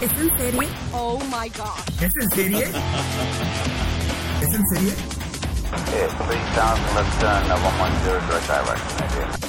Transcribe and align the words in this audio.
¿Es 0.00 0.12
en 0.12 0.36
serie? 0.36 0.68
Oh 0.92 1.18
my 1.30 1.48
gosh. 1.56 2.02
¿Es 2.02 2.12
en 2.16 2.30
serie? 2.32 2.64
¿Es 4.42 4.54
en 4.54 4.66
serie? 4.68 4.92
Okay, 5.72 6.06
3000 6.28 6.94
left 6.94 7.20
turn, 7.20 7.50
uh, 7.50 7.56
110 7.56 8.20
direct 8.28 8.46
direction, 8.46 9.45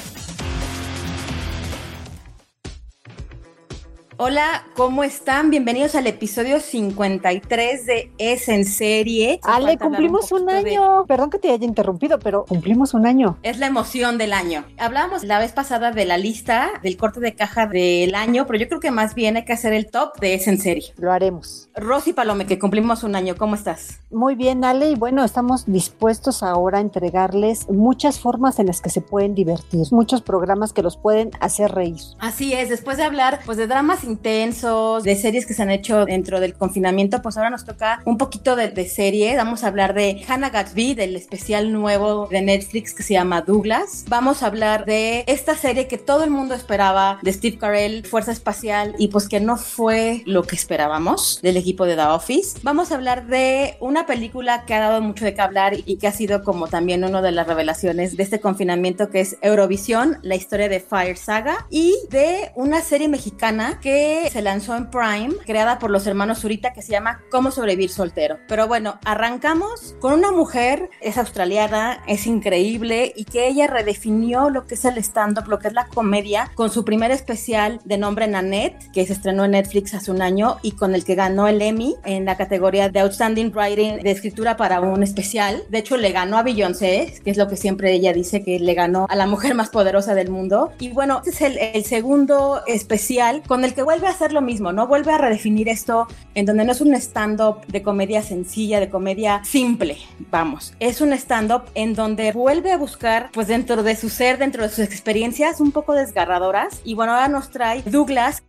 Hola, 4.20 4.64
¿cómo 4.74 5.04
están? 5.04 5.48
Bienvenidos 5.50 5.94
al 5.94 6.08
episodio 6.08 6.58
53 6.58 7.86
de 7.86 8.10
Es 8.18 8.48
en 8.48 8.64
Serie. 8.64 9.38
Ale, 9.44 9.78
cumplimos 9.78 10.32
un, 10.32 10.44
de- 10.46 10.54
año. 10.54 11.04
Perdón 11.06 11.30
que 11.30 11.38
te 11.38 11.52
haya 11.52 11.64
interrumpido, 11.64 12.18
pero 12.18 12.44
cumplimos 12.44 12.94
un 12.94 13.06
año. 13.06 13.38
Es 13.44 13.58
la 13.58 13.68
emoción 13.68 14.18
del 14.18 14.32
año. 14.32 14.64
Hablábamos 14.76 15.22
la 15.22 15.38
vez 15.38 15.52
pasada 15.52 15.92
de 15.92 16.04
la 16.04 16.18
lista 16.18 16.68
del 16.82 16.96
corte 16.96 17.20
de 17.20 17.36
caja 17.36 17.68
del 17.68 18.16
año, 18.16 18.44
pero 18.48 18.58
yo 18.58 18.66
creo 18.66 18.80
que 18.80 18.90
más 18.90 19.14
bien 19.14 19.36
hay 19.36 19.44
que 19.44 19.52
hacer 19.52 19.72
el 19.72 19.88
top 19.88 20.18
de 20.18 20.34
Es 20.34 20.48
en 20.48 20.58
Serie. 20.58 20.92
Lo 20.96 21.12
haremos. 21.12 21.70
Rosy 21.76 22.12
Palome, 22.12 22.44
que 22.44 22.58
cumplimos 22.58 23.04
un 23.04 23.14
año, 23.14 23.36
¿cómo 23.36 23.54
estás? 23.54 24.00
Muy 24.10 24.34
bien, 24.34 24.64
Ale, 24.64 24.90
y 24.90 24.94
bueno, 24.96 25.22
estamos 25.24 25.64
dispuestos 25.66 26.42
ahora 26.42 26.78
a 26.78 26.80
entregarles 26.80 27.68
muchas 27.70 28.18
formas 28.18 28.58
en 28.58 28.66
las 28.66 28.80
que 28.80 28.90
se 28.90 29.00
pueden 29.00 29.36
divertir, 29.36 29.86
muchos 29.92 30.22
programas 30.22 30.72
que 30.72 30.82
los 30.82 30.96
pueden 30.96 31.30
hacer 31.38 31.70
reír. 31.70 32.00
Así 32.18 32.52
es, 32.52 32.68
después 32.68 32.96
de 32.96 33.04
hablar 33.04 33.38
pues 33.46 33.56
de 33.58 33.68
dramas 33.68 34.02
intensos, 34.08 35.04
de 35.04 35.16
series 35.16 35.46
que 35.46 35.54
se 35.54 35.62
han 35.62 35.70
hecho 35.70 36.04
dentro 36.04 36.40
del 36.40 36.54
confinamiento, 36.54 37.22
pues 37.22 37.36
ahora 37.36 37.50
nos 37.50 37.64
toca 37.64 38.02
un 38.04 38.18
poquito 38.18 38.56
de, 38.56 38.68
de 38.68 38.88
serie. 38.88 39.36
Vamos 39.36 39.64
a 39.64 39.68
hablar 39.68 39.94
de 39.94 40.24
Hannah 40.26 40.50
Gatsby, 40.50 40.94
del 40.94 41.16
especial 41.16 41.72
nuevo 41.72 42.26
de 42.30 42.42
Netflix 42.42 42.94
que 42.94 43.02
se 43.02 43.14
llama 43.14 43.42
Douglas. 43.42 44.04
Vamos 44.08 44.42
a 44.42 44.46
hablar 44.46 44.84
de 44.84 45.24
esta 45.26 45.54
serie 45.54 45.86
que 45.86 45.98
todo 45.98 46.24
el 46.24 46.30
mundo 46.30 46.54
esperaba 46.54 47.18
de 47.22 47.32
Steve 47.32 47.58
Carell, 47.58 48.06
Fuerza 48.06 48.32
Espacial, 48.32 48.94
y 48.98 49.08
pues 49.08 49.28
que 49.28 49.40
no 49.40 49.56
fue 49.56 50.22
lo 50.26 50.42
que 50.42 50.56
esperábamos 50.56 51.40
del 51.42 51.56
equipo 51.56 51.84
de 51.84 51.96
The 51.96 52.02
Office. 52.02 52.58
Vamos 52.62 52.90
a 52.90 52.94
hablar 52.94 53.26
de 53.26 53.76
una 53.80 54.06
película 54.06 54.64
que 54.64 54.74
ha 54.74 54.80
dado 54.80 55.00
mucho 55.00 55.24
de 55.24 55.34
qué 55.34 55.40
hablar 55.40 55.74
y 55.84 55.96
que 55.96 56.06
ha 56.06 56.12
sido 56.12 56.42
como 56.42 56.68
también 56.68 57.04
una 57.04 57.22
de 57.22 57.32
las 57.32 57.46
revelaciones 57.46 58.16
de 58.16 58.22
este 58.22 58.40
confinamiento 58.40 59.10
que 59.10 59.20
es 59.20 59.36
Eurovisión, 59.42 60.18
la 60.22 60.36
historia 60.36 60.68
de 60.68 60.80
Fire 60.80 61.16
Saga 61.16 61.66
y 61.70 61.94
de 62.10 62.52
una 62.54 62.80
serie 62.80 63.08
mexicana 63.08 63.80
que 63.80 63.97
se 64.30 64.42
lanzó 64.42 64.76
en 64.76 64.90
Prime, 64.90 65.34
creada 65.46 65.78
por 65.78 65.90
los 65.90 66.06
hermanos 66.06 66.40
Zurita 66.40 66.72
que 66.72 66.82
se 66.82 66.92
llama 66.92 67.20
Cómo 67.30 67.50
sobrevivir 67.50 67.90
soltero. 67.90 68.38
Pero 68.48 68.68
bueno, 68.68 68.98
arrancamos 69.04 69.94
con 70.00 70.12
una 70.12 70.30
mujer, 70.30 70.90
es 71.00 71.18
australiana, 71.18 72.02
es 72.06 72.26
increíble 72.26 73.12
y 73.16 73.24
que 73.24 73.48
ella 73.48 73.66
redefinió 73.66 74.50
lo 74.50 74.66
que 74.66 74.74
es 74.74 74.84
el 74.84 74.98
stand-up, 74.98 75.48
lo 75.48 75.58
que 75.58 75.68
es 75.68 75.74
la 75.74 75.86
comedia, 75.86 76.50
con 76.54 76.70
su 76.70 76.84
primer 76.84 77.10
especial 77.10 77.80
de 77.84 77.98
nombre 77.98 78.28
Nanette, 78.28 78.90
que 78.92 79.06
se 79.06 79.12
estrenó 79.12 79.44
en 79.44 79.52
Netflix 79.52 79.94
hace 79.94 80.10
un 80.10 80.22
año 80.22 80.58
y 80.62 80.72
con 80.72 80.94
el 80.94 81.04
que 81.04 81.14
ganó 81.14 81.48
el 81.48 81.60
Emmy 81.62 81.96
en 82.04 82.24
la 82.24 82.36
categoría 82.36 82.88
de 82.88 83.00
Outstanding 83.00 83.52
Writing 83.54 84.02
de 84.02 84.10
escritura 84.10 84.56
para 84.56 84.80
un 84.80 85.02
especial. 85.02 85.64
De 85.68 85.78
hecho, 85.78 85.96
le 85.96 86.12
ganó 86.12 86.38
a 86.38 86.42
Beyoncé, 86.42 87.20
que 87.24 87.30
es 87.30 87.36
lo 87.36 87.48
que 87.48 87.56
siempre 87.56 87.92
ella 87.92 88.12
dice 88.12 88.42
que 88.42 88.58
le 88.58 88.74
ganó 88.74 89.06
a 89.08 89.16
la 89.16 89.26
mujer 89.26 89.54
más 89.54 89.70
poderosa 89.70 90.14
del 90.14 90.30
mundo. 90.30 90.72
Y 90.78 90.90
bueno, 90.90 91.22
este 91.24 91.30
es 91.30 91.40
el, 91.42 91.58
el 91.58 91.84
segundo 91.84 92.62
especial 92.66 93.42
con 93.46 93.64
el 93.64 93.74
que 93.74 93.82
vuelve 93.88 94.06
a 94.06 94.10
hacer 94.10 94.34
lo 94.34 94.42
mismo, 94.42 94.70
¿no? 94.70 94.86
Vuelve 94.86 95.12
a 95.14 95.16
redefinir 95.16 95.66
esto 95.70 96.08
en 96.34 96.44
donde 96.44 96.62
no 96.62 96.72
es 96.72 96.82
un 96.82 96.94
stand-up 96.94 97.64
de 97.68 97.82
comedia 97.82 98.20
sencilla, 98.22 98.80
de 98.80 98.90
comedia 98.90 99.42
simple, 99.44 99.96
vamos. 100.30 100.74
Es 100.78 101.00
un 101.00 101.14
stand-up 101.14 101.62
en 101.74 101.94
donde 101.94 102.32
vuelve 102.32 102.70
a 102.70 102.76
buscar, 102.76 103.30
pues 103.32 103.48
dentro 103.48 103.82
de 103.82 103.96
su 103.96 104.10
ser, 104.10 104.36
dentro 104.36 104.62
de 104.62 104.68
sus 104.68 104.80
experiencias 104.80 105.58
un 105.58 105.72
poco 105.72 105.94
desgarradoras. 105.94 106.82
Y 106.84 106.92
bueno, 106.92 107.14
ahora 107.14 107.28
nos 107.28 107.50
trae 107.50 107.82
Douglas, 107.86 108.42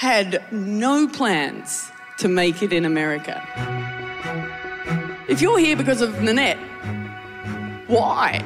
had 0.00 0.40
no 0.50 1.06
plans 1.06 1.90
to 2.16 2.30
make 2.30 2.64
it 2.64 2.72
in 2.72 2.86
America. 2.86 3.42
If 5.28 5.42
you're 5.42 5.58
here 5.58 5.76
because 5.76 6.00
of 6.00 6.18
Nanette, 6.22 6.56
why? 7.88 8.40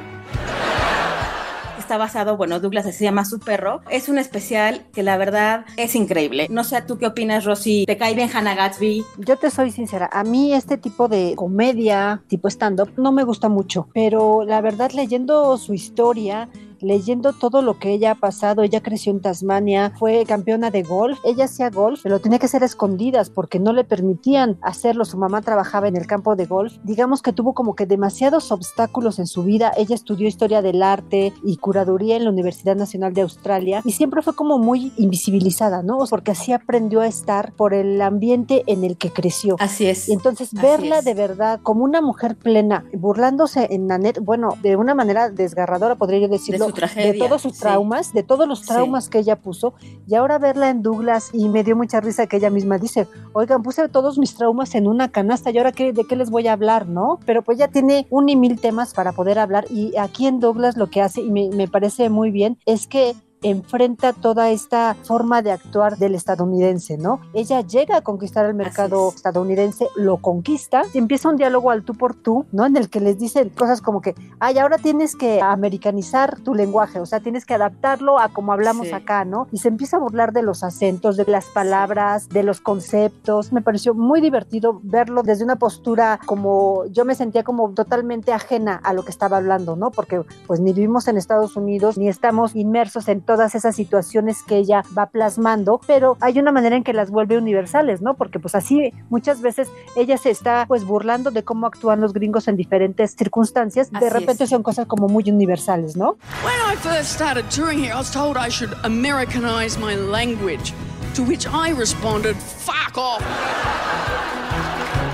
Está 1.87 1.97
basado, 1.97 2.35
bueno, 2.35 2.59
Douglas 2.59 2.93
se 2.93 3.03
llama 3.05 3.23
su 3.23 3.39
perro. 3.39 3.79
Es 3.89 4.09
un 4.09 4.17
especial 4.17 4.81
que 4.93 5.03
la 5.03 5.15
verdad 5.15 5.65
es 5.77 5.95
increíble. 5.95 6.47
No 6.49 6.65
sé, 6.65 6.81
¿tú 6.81 6.97
qué 6.97 7.07
opinas, 7.07 7.45
Rosy? 7.45 7.85
¿Te 7.87 7.95
cae 7.95 8.13
bien 8.13 8.29
Hannah 8.33 8.55
Gatsby? 8.55 9.05
Yo 9.19 9.37
te 9.37 9.49
soy 9.49 9.71
sincera, 9.71 10.09
a 10.11 10.25
mí 10.25 10.53
este 10.53 10.77
tipo 10.77 11.07
de 11.07 11.33
comedia, 11.37 12.21
tipo 12.27 12.49
stand-up, 12.49 12.91
no 12.97 13.13
me 13.13 13.23
gusta 13.23 13.47
mucho, 13.47 13.87
pero 13.93 14.43
la 14.43 14.59
verdad 14.59 14.91
leyendo 14.91 15.57
su 15.57 15.73
historia, 15.73 16.49
leyendo 16.81 17.33
todo 17.33 17.61
lo 17.61 17.79
que 17.79 17.91
ella 17.91 18.11
ha 18.11 18.15
pasado, 18.15 18.63
ella 18.63 18.81
creció 18.81 19.11
en 19.11 19.21
Tasmania, 19.21 19.93
fue 19.97 20.25
campeona 20.25 20.71
de 20.71 20.83
golf, 20.83 21.19
ella 21.23 21.45
hacía 21.45 21.69
golf, 21.69 22.01
pero 22.03 22.19
tenía 22.19 22.39
que 22.39 22.45
hacer 22.45 22.63
escondidas 22.63 23.29
porque 23.29 23.59
no 23.59 23.73
le 23.73 23.83
permitían 23.83 24.57
hacerlo, 24.61 25.05
su 25.05 25.17
mamá 25.17 25.41
trabajaba 25.41 25.87
en 25.87 25.95
el 25.95 26.07
campo 26.07 26.35
de 26.35 26.45
golf, 26.45 26.77
digamos 26.83 27.21
que 27.21 27.33
tuvo 27.33 27.53
como 27.53 27.75
que 27.75 27.85
demasiados 27.85 28.51
obstáculos 28.51 29.19
en 29.19 29.27
su 29.27 29.43
vida, 29.43 29.71
ella 29.77 29.95
estudió 29.95 30.27
historia 30.27 30.61
del 30.61 30.83
arte 30.83 31.33
y 31.43 31.57
curaduría 31.57 32.15
en 32.15 32.23
la 32.23 32.29
Universidad 32.29 32.75
Nacional 32.75 33.13
de 33.13 33.21
Australia 33.21 33.81
y 33.83 33.91
siempre 33.91 34.21
fue 34.21 34.35
como 34.35 34.57
muy 34.57 34.91
invisibilizada, 34.97 35.83
¿no? 35.83 35.97
Porque 36.09 36.31
así 36.31 36.51
aprendió 36.53 37.01
a 37.01 37.07
estar 37.07 37.53
por 37.53 37.73
el 37.73 38.01
ambiente 38.01 38.63
en 38.67 38.83
el 38.83 38.97
que 38.97 39.11
creció. 39.11 39.55
Así 39.59 39.87
es. 39.87 40.09
Y 40.09 40.13
entonces 40.13 40.53
verla 40.53 41.01
de 41.01 41.13
verdad 41.13 41.59
como 41.63 41.83
una 41.83 42.01
mujer 42.01 42.35
plena, 42.35 42.85
burlándose 42.93 43.67
en 43.71 43.87
Nanette, 43.87 44.19
bueno, 44.19 44.49
de 44.61 44.75
una 44.75 44.95
manera 44.95 45.29
desgarradora, 45.29 45.95
podría 45.95 46.19
yo 46.19 46.27
decirlo, 46.27 46.66
tragedia, 46.73 47.27
todos 47.27 47.41
sus 47.41 47.53
sí. 47.53 47.59
traumas, 47.61 48.13
de 48.13 48.23
todos 48.23 48.47
los 48.47 48.59
Sí. 48.59 48.67
traumas 48.67 49.09
que 49.09 49.19
ella 49.19 49.35
puso, 49.35 49.73
y 50.07 50.15
ahora 50.15 50.37
verla 50.39 50.69
en 50.69 50.81
Douglas, 50.81 51.29
y 51.33 51.49
me 51.49 51.63
dio 51.63 51.75
mucha 51.75 51.99
risa 51.99 52.27
que 52.27 52.37
ella 52.37 52.49
misma 52.49 52.77
dice, 52.77 53.07
oigan, 53.33 53.63
puse 53.63 53.87
todos 53.89 54.17
mis 54.17 54.35
traumas 54.35 54.75
en 54.75 54.87
una 54.87 55.09
canasta, 55.09 55.51
y 55.51 55.57
ahora 55.57 55.71
qué, 55.71 55.93
de 55.93 56.03
qué 56.05 56.15
les 56.15 56.29
voy 56.29 56.47
a 56.47 56.53
hablar, 56.53 56.87
¿no? 56.87 57.19
Pero 57.25 57.41
pues 57.41 57.57
ya 57.57 57.67
tiene 57.67 58.07
un 58.09 58.29
y 58.29 58.35
mil 58.35 58.59
temas 58.59 58.93
para 58.93 59.11
poder 59.11 59.39
hablar, 59.39 59.65
y 59.69 59.95
aquí 59.97 60.27
en 60.27 60.39
Douglas 60.39 60.77
lo 60.77 60.87
que 60.89 61.01
hace, 61.01 61.21
y 61.21 61.31
me, 61.31 61.49
me 61.49 61.67
parece 61.67 62.09
muy 62.09 62.31
bien, 62.31 62.57
es 62.65 62.87
que 62.87 63.15
enfrenta 63.41 64.13
toda 64.13 64.49
esta 64.49 64.95
forma 65.03 65.41
de 65.41 65.51
actuar 65.51 65.97
del 65.97 66.15
estadounidense, 66.15 66.97
¿no? 66.97 67.19
Ella 67.33 67.61
llega 67.61 67.97
a 67.97 68.01
conquistar 68.01 68.45
el 68.45 68.53
mercado 68.53 69.09
es. 69.09 69.15
estadounidense, 69.15 69.87
lo 69.95 70.17
conquista, 70.17 70.83
y 70.93 70.97
empieza 70.97 71.29
un 71.29 71.37
diálogo 71.37 71.71
al 71.71 71.83
tú 71.83 71.93
por 71.93 72.15
tú, 72.15 72.45
¿no? 72.51 72.65
En 72.65 72.75
el 72.77 72.89
que 72.89 72.99
les 72.99 73.17
dicen 73.19 73.49
cosas 73.49 73.81
como 73.81 74.01
que, 74.01 74.15
ay, 74.39 74.57
ahora 74.57 74.77
tienes 74.77 75.15
que 75.15 75.41
americanizar 75.41 76.39
tu 76.39 76.55
lenguaje, 76.55 76.99
o 76.99 77.05
sea, 77.05 77.19
tienes 77.19 77.45
que 77.45 77.53
adaptarlo 77.53 78.19
a 78.19 78.29
como 78.29 78.53
hablamos 78.53 78.87
Sí. 78.87 78.93
acá, 78.93 79.25
¿no? 79.25 79.47
Y 79.51 79.57
se 79.57 79.67
empieza 79.67 79.97
a 79.97 79.99
burlar 79.99 80.33
de 80.33 80.41
los 80.41 80.63
acentos, 80.63 81.17
de 81.17 81.25
las 81.25 81.45
palabras, 81.45 82.29
de 82.29 82.43
los 82.43 82.61
conceptos. 82.61 83.51
Me 83.51 83.61
pareció 83.61 83.93
muy 83.93 84.21
divertido 84.21 84.79
verlo 84.83 85.23
desde 85.23 85.43
una 85.43 85.57
postura 85.57 86.19
como 86.25 86.85
yo 86.87 87.05
me 87.05 87.15
sentía 87.15 87.43
como 87.43 87.69
totalmente 87.71 88.33
ajena 88.33 88.79
a 88.83 88.93
lo 88.93 89.03
que 89.03 89.11
estaba 89.11 89.37
hablando, 89.37 89.75
¿no? 89.75 89.91
Porque 89.91 90.21
pues 90.47 90.59
ni 90.59 90.73
vivimos 90.73 91.07
en 91.07 91.17
Estados 91.17 91.55
Unidos, 91.55 91.97
ni 91.97 92.07
estamos 92.07 92.55
inmersos 92.55 93.07
en 93.07 93.21
todas 93.27 93.53
esas 93.53 93.75
situaciones 93.75 94.41
que 94.41 94.57
ella 94.57 94.81
va 94.97 95.05
plasmando, 95.11 95.79
pero 95.85 96.17
hay 96.21 96.39
una 96.39 96.51
manera 96.51 96.75
en 96.75 96.83
que 96.83 96.93
las 96.93 97.11
vuelve 97.11 97.37
universales, 97.37 98.01
¿no? 98.01 98.15
Porque 98.15 98.39
pues 98.39 98.55
así 98.55 98.91
muchas 99.09 99.41
veces 99.41 99.67
ella 99.95 100.17
se 100.17 100.31
está 100.31 100.65
pues 100.67 100.83
burlando 100.83 101.29
de 101.29 101.43
cómo 101.43 101.67
actúan 101.67 102.01
los 102.01 102.13
gringos 102.13 102.47
en 102.47 102.55
diferentes 102.55 103.15
circunstancias, 103.15 103.91
de 103.91 103.97
Así 103.99 104.09
repente 104.09 104.45
es. 104.45 104.49
son 104.49 104.63
cosas 104.63 104.87
como 104.87 105.07
muy 105.07 105.29
universales, 105.29 105.95
¿no? 105.95 106.17
When 106.43 106.55
I 106.73 106.75
first 106.77 107.11
started 107.13 107.45
touring 107.51 107.77
here, 107.77 107.93
I 107.93 107.97
was 107.97 108.09
told 108.11 108.37
I 108.37 108.49
should 108.49 108.73
Americanize 108.83 109.77
my 109.77 109.95
language, 109.95 110.73
to 111.15 111.23
which 111.23 111.45
I 111.45 111.71
responded, 111.77 112.35
fuck 112.37 112.97
off. 112.97 113.21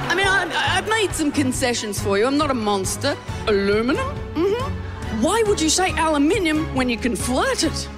I 0.09 0.15
mean, 0.15 0.27
I, 0.27 0.45
I've 0.77 0.88
made 0.88 1.13
some 1.13 1.31
concessions 1.31 1.99
for 1.99 2.17
you. 2.19 2.27
I'm 2.27 2.38
not 2.38 2.51
a 2.51 2.53
monster. 2.53 3.17
Aluminum? 3.47 4.05
Mm-hmm. 4.35 5.21
Why 5.23 5.41
would 5.47 5.59
you 5.59 5.69
say 5.69 5.91
aluminium 5.97 6.65
when 6.75 6.89
you 6.89 6.97
can 6.97 7.15
flirt 7.15 7.63
it? 7.63 7.89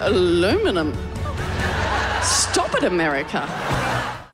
Aluminum. 0.00 0.94
Stop 2.22 2.74
it, 2.74 2.84
America. 2.84 3.79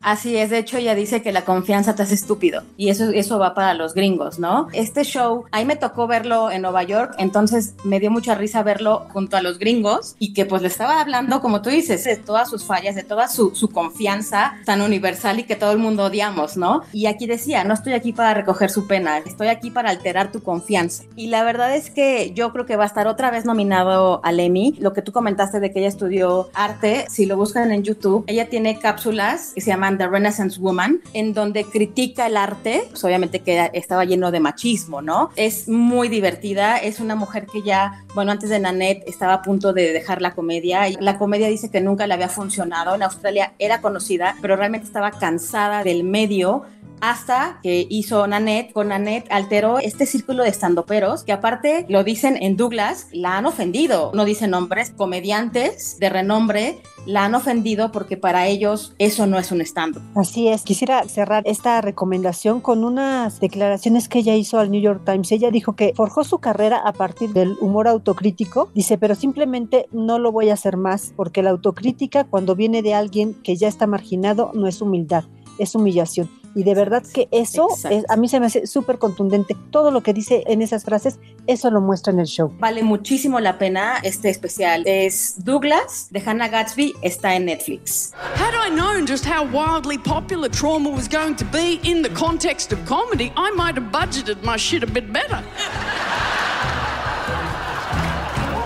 Así 0.06 0.36
es, 0.36 0.50
de 0.50 0.58
hecho 0.58 0.76
ella 0.76 0.94
dice 0.94 1.20
que 1.20 1.32
la 1.32 1.44
confianza 1.44 1.96
te 1.96 2.04
hace 2.04 2.14
estúpido 2.14 2.62
y 2.76 2.90
eso, 2.90 3.10
eso 3.10 3.40
va 3.40 3.54
para 3.54 3.74
los 3.74 3.92
gringos, 3.92 4.38
¿no? 4.38 4.68
Este 4.72 5.02
show, 5.02 5.46
ahí 5.50 5.64
me 5.64 5.74
tocó 5.74 6.06
verlo 6.06 6.48
en 6.52 6.62
Nueva 6.62 6.84
York, 6.84 7.16
entonces 7.18 7.74
me 7.82 7.98
dio 7.98 8.12
mucha 8.12 8.36
risa 8.36 8.62
verlo 8.62 9.08
junto 9.12 9.36
a 9.36 9.42
los 9.42 9.58
gringos 9.58 10.14
y 10.20 10.32
que 10.32 10.46
pues 10.46 10.62
le 10.62 10.68
estaba 10.68 11.00
hablando, 11.00 11.40
como 11.40 11.60
tú 11.60 11.70
dices, 11.70 12.04
de 12.04 12.14
todas 12.14 12.48
sus 12.48 12.62
fallas, 12.62 12.94
de 12.94 13.02
toda 13.02 13.26
su, 13.26 13.56
su 13.56 13.70
confianza 13.70 14.54
tan 14.64 14.80
universal 14.80 15.40
y 15.40 15.42
que 15.42 15.56
todo 15.56 15.72
el 15.72 15.78
mundo 15.78 16.04
odiamos, 16.04 16.56
¿no? 16.56 16.82
Y 16.92 17.06
aquí 17.06 17.26
decía, 17.26 17.64
no 17.64 17.74
estoy 17.74 17.94
aquí 17.94 18.12
para 18.12 18.32
recoger 18.32 18.70
su 18.70 18.86
pena, 18.86 19.18
estoy 19.18 19.48
aquí 19.48 19.72
para 19.72 19.90
alterar 19.90 20.30
tu 20.30 20.40
confianza. 20.40 21.02
Y 21.16 21.30
la 21.30 21.42
verdad 21.42 21.74
es 21.74 21.90
que 21.90 22.30
yo 22.32 22.52
creo 22.52 22.64
que 22.64 22.76
va 22.76 22.84
a 22.84 22.86
estar 22.86 23.08
otra 23.08 23.32
vez 23.32 23.44
nominado 23.44 24.20
al 24.22 24.38
Emmy. 24.38 24.76
Lo 24.78 24.92
que 24.92 25.02
tú 25.02 25.10
comentaste 25.10 25.58
de 25.58 25.72
que 25.72 25.80
ella 25.80 25.88
estudió 25.88 26.48
arte, 26.54 27.06
si 27.08 27.26
lo 27.26 27.36
buscan 27.36 27.72
en 27.72 27.82
YouTube, 27.82 28.22
ella 28.28 28.48
tiene 28.48 28.78
cápsulas 28.78 29.50
que 29.52 29.60
se 29.60 29.70
llaman 29.70 29.95
The 29.96 30.08
Renaissance 30.08 30.58
Woman, 30.60 31.00
en 31.12 31.34
donde 31.34 31.64
critica 31.64 32.26
el 32.26 32.36
arte, 32.36 32.84
pues 32.90 33.02
obviamente 33.04 33.40
que 33.40 33.70
estaba 33.72 34.04
lleno 34.04 34.30
de 34.30 34.40
machismo, 34.40 35.02
¿no? 35.02 35.30
Es 35.36 35.68
muy 35.68 36.08
divertida, 36.08 36.76
es 36.78 37.00
una 37.00 37.14
mujer 37.14 37.46
que 37.46 37.62
ya, 37.62 38.04
bueno, 38.14 38.32
antes 38.32 38.50
de 38.50 38.58
Nanette 38.58 39.04
estaba 39.06 39.34
a 39.34 39.42
punto 39.42 39.72
de 39.72 39.92
dejar 39.92 40.22
la 40.22 40.34
comedia 40.34 40.88
y 40.88 40.96
la 41.00 41.18
comedia 41.18 41.48
dice 41.48 41.70
que 41.70 41.80
nunca 41.80 42.06
le 42.06 42.14
había 42.14 42.28
funcionado. 42.28 42.94
En 42.94 43.02
Australia 43.02 43.52
era 43.58 43.80
conocida, 43.80 44.36
pero 44.40 44.56
realmente 44.56 44.86
estaba 44.86 45.10
cansada 45.10 45.84
del 45.84 46.04
medio 46.04 46.64
hasta 47.00 47.60
que 47.62 47.86
hizo 47.88 48.26
Nanette. 48.26 48.72
Con 48.72 48.88
Nanette 48.88 49.30
alteró 49.30 49.78
este 49.78 50.06
círculo 50.06 50.42
de 50.42 50.50
estandoperos 50.50 51.24
que 51.24 51.32
aparte 51.32 51.86
lo 51.88 52.04
dicen 52.04 52.36
en 52.40 52.56
Douglas, 52.56 53.08
la 53.12 53.36
han 53.36 53.46
ofendido. 53.46 54.10
No 54.14 54.24
dicen 54.24 54.50
nombres, 54.50 54.90
comediantes 54.90 55.98
de 55.98 56.08
renombre 56.08 56.78
la 57.06 57.24
han 57.24 57.34
ofendido 57.34 57.92
porque 57.92 58.16
para 58.16 58.48
ellos 58.48 58.94
eso 58.98 59.26
no 59.26 59.38
es 59.38 59.52
un 59.52 59.60
stand 59.60 59.98
Así 60.16 60.48
es. 60.48 60.62
Quisiera 60.62 61.04
cerrar 61.04 61.42
esta 61.46 61.80
recomendación 61.80 62.60
con 62.60 62.84
unas 62.84 63.40
declaraciones 63.40 64.08
que 64.08 64.18
ella 64.18 64.34
hizo 64.34 64.58
al 64.58 64.70
New 64.70 64.80
York 64.80 65.02
Times. 65.04 65.30
Ella 65.30 65.50
dijo 65.50 65.76
que 65.76 65.92
forjó 65.94 66.24
su 66.24 66.38
carrera 66.38 66.78
a 66.78 66.92
partir 66.92 67.30
del 67.30 67.56
humor 67.60 67.88
autocrítico. 67.88 68.70
Dice, 68.74 68.98
pero 68.98 69.14
simplemente 69.14 69.86
no 69.92 70.18
lo 70.18 70.32
voy 70.32 70.50
a 70.50 70.54
hacer 70.54 70.76
más 70.76 71.12
porque 71.16 71.42
la 71.42 71.50
autocrítica 71.50 72.24
cuando 72.24 72.56
viene 72.56 72.82
de 72.82 72.94
alguien 72.94 73.34
que 73.34 73.56
ya 73.56 73.68
está 73.68 73.86
marginado 73.86 74.50
no 74.54 74.66
es 74.66 74.80
humildad, 74.80 75.24
es 75.58 75.74
humillación. 75.74 76.28
Y 76.56 76.64
de 76.64 76.74
verdad 76.74 77.02
que 77.12 77.28
eso 77.32 77.68
es, 77.90 78.04
a 78.08 78.16
mí 78.16 78.28
se 78.28 78.40
me 78.40 78.46
hace 78.46 78.66
súper 78.66 78.98
contundente. 78.98 79.54
Todo 79.70 79.90
lo 79.90 80.02
que 80.02 80.14
dice 80.14 80.42
en 80.46 80.62
esas 80.62 80.84
frases, 80.84 81.18
eso 81.46 81.70
lo 81.70 81.82
muestra 81.82 82.14
en 82.14 82.20
el 82.20 82.24
show. 82.24 82.50
Vale 82.58 82.82
muchísimo 82.82 83.40
la 83.40 83.58
pena 83.58 83.98
este 84.02 84.30
especial. 84.30 84.82
Es 84.86 85.44
Douglas 85.44 86.08
de 86.10 86.22
Hannah 86.24 86.48
Gatsby, 86.48 86.94
está 87.02 87.34
en 87.34 87.44
Netflix. 87.44 88.14
Had 88.36 88.54
I 88.54 88.70
known 88.74 89.06
just 89.06 89.26
how 89.26 89.44
wildly 89.44 89.98
popular 89.98 90.48
trauma 90.48 90.88
was 90.88 91.06
going 91.06 91.36
to 91.36 91.44
be 91.44 91.78
in 91.82 92.00
the 92.00 92.08
context 92.14 92.72
of 92.72 92.78
comedy, 92.86 93.30
I 93.36 93.50
might 93.50 93.76
have 93.76 93.92
budgeted 93.92 94.42
my 94.42 94.56
shit 94.56 94.82
a 94.82 94.86
bit 94.86 95.12
better. 95.12 95.44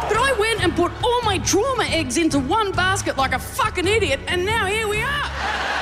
But 0.06 0.16
I 0.16 0.32
went 0.38 0.62
and 0.62 0.76
put 0.76 0.92
all 1.02 1.22
my 1.24 1.38
trauma 1.38 1.86
eggs 1.90 2.18
into 2.18 2.38
one 2.38 2.70
basket 2.70 3.16
like 3.16 3.34
a 3.34 3.40
fucking 3.40 3.88
idiot, 3.88 4.20
and 4.28 4.46
now 4.46 4.66
here 4.66 4.86
we 4.86 5.02
are. 5.02 5.79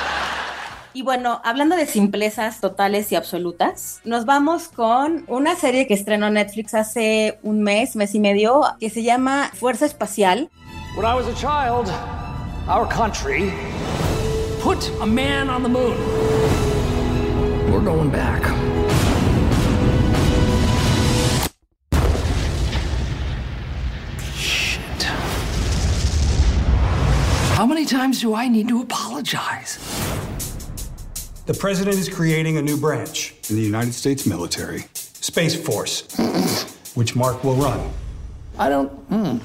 Y 0.98 1.02
bueno, 1.02 1.40
hablando 1.44 1.76
de 1.76 1.86
simplezas 1.86 2.60
totales 2.60 3.12
y 3.12 3.14
absolutas, 3.14 4.00
nos 4.02 4.24
vamos 4.24 4.66
con 4.66 5.22
una 5.28 5.54
serie 5.54 5.86
que 5.86 5.94
estrenó 5.94 6.28
Netflix 6.28 6.74
hace 6.74 7.38
un 7.44 7.62
mes, 7.62 7.94
mes 7.94 8.16
y 8.16 8.18
medio, 8.18 8.62
que 8.80 8.90
se 8.90 9.04
llama 9.04 9.48
Fuerza 9.54 9.86
Espacial. 9.86 10.50
When 10.96 11.06
I 11.06 11.14
was 11.14 11.28
a 11.28 11.34
child, 11.36 11.88
our 12.66 12.84
country 12.88 13.52
put 14.60 14.90
a 15.00 15.06
man 15.06 15.48
on 15.48 15.62
the 15.62 15.68
moon. 15.68 15.94
We're 17.70 17.84
going 17.84 18.10
back. 18.10 18.42
Shit. 24.34 25.04
How 27.54 27.66
many 27.66 27.86
times 27.86 28.20
do 28.20 28.34
I 28.34 28.48
need 28.48 28.66
to 28.66 28.80
apologize? 28.80 29.78
The 31.48 31.54
president 31.54 31.96
is 31.96 32.10
creating 32.10 32.58
a 32.58 32.62
new 32.62 32.76
branch 32.76 33.34
in 33.48 33.56
the 33.56 33.62
United 33.62 33.94
States 33.94 34.26
military, 34.26 34.84
Space 34.92 35.58
Force, 35.58 36.02
which 36.94 37.16
Mark 37.16 37.42
will 37.42 37.54
run. 37.54 37.90
I 38.58 38.69
don't. 38.69 38.90
hmm. 39.08 39.38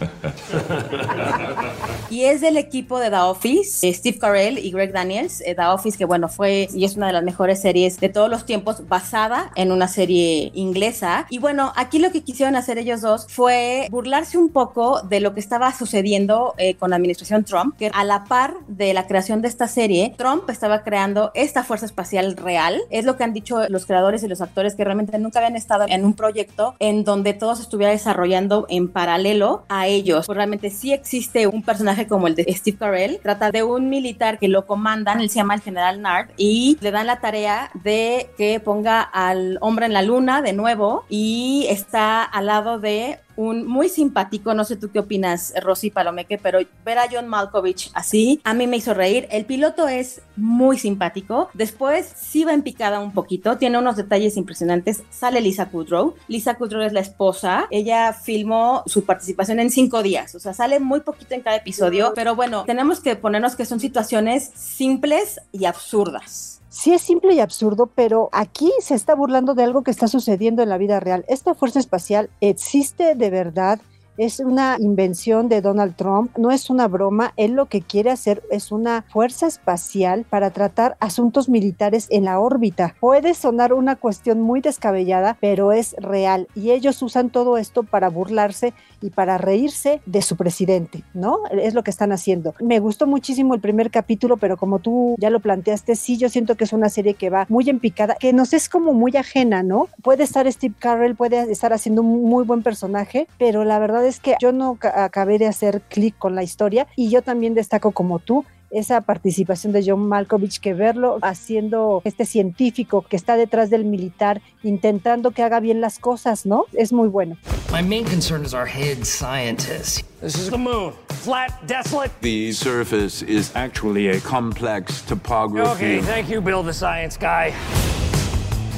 Y 2.10 2.26
es 2.26 2.42
del 2.42 2.58
equipo 2.58 3.00
de 3.00 3.10
The 3.10 3.18
Office, 3.18 3.88
eh, 3.88 3.94
Steve 3.94 4.18
Carell 4.18 4.58
y 4.58 4.72
Greg 4.72 4.92
Daniels. 4.92 5.42
eh, 5.42 5.56
The 5.56 5.66
Office, 5.66 5.98
que 5.98 6.06
bueno, 6.06 6.30
fue 6.30 6.68
y 6.74 6.86
es 6.86 6.96
una 6.96 7.08
de 7.08 7.14
las 7.14 7.24
mejores 7.24 7.62
series 7.62 8.00
de 8.00 8.10
todos 8.10 8.30
los 8.30 8.46
tiempos, 8.46 8.88
basada 8.88 9.52
en 9.56 9.72
una 9.72 9.88
serie 9.88 10.52
inglesa. 10.54 11.26
Y 11.30 11.40
bueno, 11.40 11.74
aquí 11.76 12.00
lo 12.00 12.12
que 12.12 12.22
quisieron 12.22 12.56
hacer 12.56 12.78
ellos 12.78 13.02
dos 13.02 13.28
fue 13.30 13.88
burlarse 13.90 14.38
un 14.38 14.50
poco 14.50 15.02
de 15.02 15.20
lo 15.20 15.34
que 15.34 15.40
estaba 15.40 15.74
sucediendo 15.74 16.54
eh, 16.58 16.76
con 16.76 16.90
la 16.90 16.96
administración 16.98 17.44
Trump, 17.44 17.78
que 17.78 17.92
a 17.94 18.04
la 18.04 18.26
par 18.26 18.54
de 18.68 18.94
la 18.94 19.08
creación 19.08 19.42
de 19.42 19.48
esta 19.48 19.68
serie, 19.68 20.14
Trump 20.18 20.50
estaba 20.50 20.84
creando 20.84 21.32
esta 21.34 21.64
fuerza 21.64 21.86
espacial 21.86 22.36
real. 22.36 22.82
Es 22.90 23.06
lo 23.06 23.18
que 23.18 23.24
han 23.24 23.34
dicho 23.34 23.68
los 23.70 23.86
creadores 23.86 24.24
y 24.24 24.28
los 24.28 24.42
actores 24.42 24.76
que 24.76 24.84
realmente 24.84 25.18
nunca 25.20 25.40
habían 25.40 25.56
estado 25.56 25.86
en 25.88 26.06
un 26.06 26.14
proyecto 26.14 26.76
en 26.80 27.04
donde 27.04 27.34
todo 27.34 27.56
se 27.56 27.64
estuviera 27.64 27.92
desarrollando 27.92 28.66
en 28.70 28.88
paralelo 29.04 29.66
a 29.68 29.88
ellos. 29.88 30.26
Pues 30.28 30.36
realmente 30.38 30.70
sí 30.70 30.94
existe 30.94 31.46
un 31.46 31.62
personaje 31.62 32.08
como 32.08 32.28
el 32.28 32.36
de 32.36 32.46
Steve 32.54 32.78
Carell. 32.78 33.20
Trata 33.22 33.52
de 33.52 33.62
un 33.62 33.90
militar 33.90 34.40
que 34.40 34.48
lo 34.48 34.66
comandan, 34.66 35.20
él 35.20 35.30
se 35.30 35.36
llama 35.36 35.56
el 35.56 35.62
general 35.62 36.02
Nard, 36.02 36.30
y 36.38 36.78
le 36.80 36.92
dan 36.92 37.08
la 37.08 37.20
tarea 37.20 37.70
de 37.84 38.30
que 38.38 38.62
ponga 38.62 39.02
al 39.02 39.58
hombre 39.60 39.88
en 39.88 39.94
la 39.94 40.04
luna 40.04 40.42
de 40.42 40.54
nuevo 40.54 41.04
y 41.10 41.66
está 41.70 42.24
al 42.24 42.46
lado 42.46 42.80
de 42.80 43.20
un 43.36 43.66
muy 43.68 43.90
simpático, 43.90 44.54
no 44.54 44.64
sé 44.64 44.76
tú 44.76 44.92
qué 44.92 45.00
opinas, 45.00 45.54
Rosy 45.62 45.90
Palomeque, 45.90 46.38
pero 46.38 46.60
ver 46.86 46.98
a 46.98 47.08
John 47.12 47.28
Malkovich 47.28 47.92
así, 47.94 48.42
a 48.44 48.54
mí 48.54 48.68
me 48.68 48.78
hizo 48.78 48.94
reír. 48.94 49.28
El 49.32 49.46
piloto 49.46 49.88
es 49.88 50.22
muy 50.36 50.78
simpático. 50.78 51.50
Después 51.54 52.12
sí 52.16 52.44
va 52.44 52.54
en 52.54 52.64
picada 52.64 53.00
un 53.00 53.14
poquito, 53.14 53.58
tiene 53.58 53.78
unos 53.78 53.96
detalles 53.96 54.38
impresionantes. 54.38 55.04
Sale 55.10 55.42
Lisa 55.42 55.70
Kudrow. 55.70 56.16
Lisa 56.28 56.56
Kudrow 56.56 56.84
es 56.84 56.94
la 56.94 57.00
esposa. 57.00 57.68
Ella 57.72 58.14
filmó 58.14 58.84
su 58.86 59.06
participación 59.06 59.60
en 59.60 59.70
cinco 59.70 60.04
días, 60.04 60.36
o 60.36 60.40
sea, 60.40 60.54
sale 60.54 60.80
muy 60.80 61.02
poquito 61.02 61.36
en 61.36 61.42
cada 61.42 61.58
episodio, 61.58 62.14
pero 62.16 62.36
bueno, 62.36 62.64
tenemos 62.66 63.00
que 63.00 63.16
ponernos 63.16 63.56
que 63.56 63.66
son 63.66 63.80
situaciones 63.80 64.52
simples 64.56 65.40
y 65.52 65.66
absurdas. 65.66 66.62
Sí 66.76 66.92
es 66.92 67.04
simple 67.04 67.36
y 67.36 67.40
absurdo, 67.40 67.86
pero 67.86 68.30
aquí 68.32 68.72
se 68.80 68.96
está 68.96 69.14
burlando 69.14 69.54
de 69.54 69.62
algo 69.62 69.84
que 69.84 69.92
está 69.92 70.08
sucediendo 70.08 70.64
en 70.64 70.70
la 70.70 70.80
vida 70.80 71.00
real. 71.00 71.24
Esta 71.28 71.54
fuerza 71.54 71.78
espacial 71.78 72.32
existe 72.42 73.14
de 73.14 73.30
verdad. 73.30 73.80
Es 74.16 74.40
una 74.40 74.78
invención 74.80 75.50
de 75.50 75.62
Donald 75.62 75.96
Trump, 75.96 76.38
no 76.38 76.52
es 76.52 76.70
una 76.70 76.88
broma. 76.88 77.34
Él 77.36 77.54
lo 77.54 77.66
que 77.66 77.82
quiere 77.82 78.12
hacer 78.12 78.44
es 78.52 78.72
una 78.72 79.06
fuerza 79.10 79.48
espacial 79.48 80.24
para 80.30 80.52
tratar 80.52 80.98
asuntos 81.00 81.50
militares 81.50 82.06
en 82.12 82.26
la 82.26 82.40
órbita. 82.40 82.96
Puede 83.00 83.34
sonar 83.34 83.74
una 83.74 83.96
cuestión 83.96 84.40
muy 84.40 84.62
descabellada, 84.62 85.36
pero 85.42 85.72
es 85.72 85.96
real. 85.98 86.48
Y 86.54 86.72
ellos 86.72 87.02
usan 87.02 87.32
todo 87.32 87.58
esto 87.58 87.82
para 87.82 88.10
burlarse 88.10 88.76
y 89.02 89.10
para 89.10 89.40
reírse 89.40 90.00
de 90.06 90.22
su 90.22 90.38
presidente, 90.38 91.04
¿no? 91.16 91.40
Es 91.52 91.74
lo 91.74 91.84
que 91.84 91.90
están 91.92 92.12
haciendo. 92.12 92.54
Me 92.62 92.80
gustó 92.80 93.08
muchísimo 93.08 93.56
el 93.56 93.62
primer 93.62 93.90
capítulo, 93.90 94.38
pero 94.38 94.58
como 94.58 94.78
tú 94.78 95.16
ya 95.18 95.32
lo 95.32 95.40
planteaste, 95.40 95.96
sí, 95.96 96.18
yo 96.18 96.30
siento 96.30 96.56
que 96.56 96.66
es 96.66 96.74
una 96.74 96.90
serie 96.90 97.16
que 97.16 97.32
va 97.32 97.48
muy 97.50 97.68
en 97.68 97.80
picada, 97.80 98.16
que 98.20 98.32
nos 98.32 98.54
es 98.54 98.70
como 98.70 98.94
muy 98.94 99.18
ajena, 99.18 99.64
¿no? 99.64 99.88
Puede 100.04 100.24
estar 100.24 100.50
Steve 100.52 100.76
Carell, 100.78 101.16
puede 101.16 101.52
estar 101.52 101.74
haciendo 101.74 102.04
un 102.04 102.30
muy 102.30 102.46
buen 102.46 102.62
personaje, 102.62 103.28
pero 103.40 103.64
la 103.64 103.80
verdad 103.80 104.03
es 104.04 104.20
que 104.20 104.36
yo 104.40 104.52
no 104.52 104.76
ca- 104.76 105.04
acabé 105.04 105.38
de 105.40 105.48
hacer 105.48 105.82
clic 105.90 106.18
con 106.18 106.36
la 106.36 106.44
historia 106.44 106.88
y 106.96 107.10
yo 107.10 107.22
también 107.22 107.54
destaco 107.54 107.92
como 107.92 108.20
tú 108.20 108.46
esa 108.70 109.02
participación 109.02 109.72
de 109.72 109.84
John 109.86 110.08
Malkovich, 110.08 110.60
que 110.60 110.74
verlo 110.74 111.20
haciendo 111.22 112.02
este 112.06 112.26
científico 112.26 113.04
que 113.08 113.16
está 113.16 113.36
detrás 113.36 113.70
del 113.70 113.86
militar, 113.86 114.42
intentando 114.64 115.30
que 115.30 115.44
haga 115.44 115.60
bien 115.60 115.80
las 115.80 116.00
cosas, 116.00 116.48
¿no? 116.48 116.66
Es 116.74 116.92
muy 116.92 117.08
bueno. 117.08 117.38
My 117.72 117.84
main 117.84 118.04
concern 118.04 118.44
is 118.44 118.56
our 118.56 118.66
head 118.66 119.04
scientist. 119.04 120.02
This 120.22 120.36
is 120.36 120.50
the 120.50 120.58
moon. 120.58 120.94
Flat, 121.22 121.52
desolate. 121.68 122.10
The 122.22 122.52
surface 122.52 123.22
is 123.22 123.52
actually 123.56 124.10
a 124.10 124.20
complex 124.22 125.04
topography. 125.04 126.00
Okay, 126.00 126.02
thank 126.02 126.28
you, 126.28 126.42
Bill, 126.42 126.64
the 126.64 126.74
science 126.74 127.16
guy. 127.16 127.54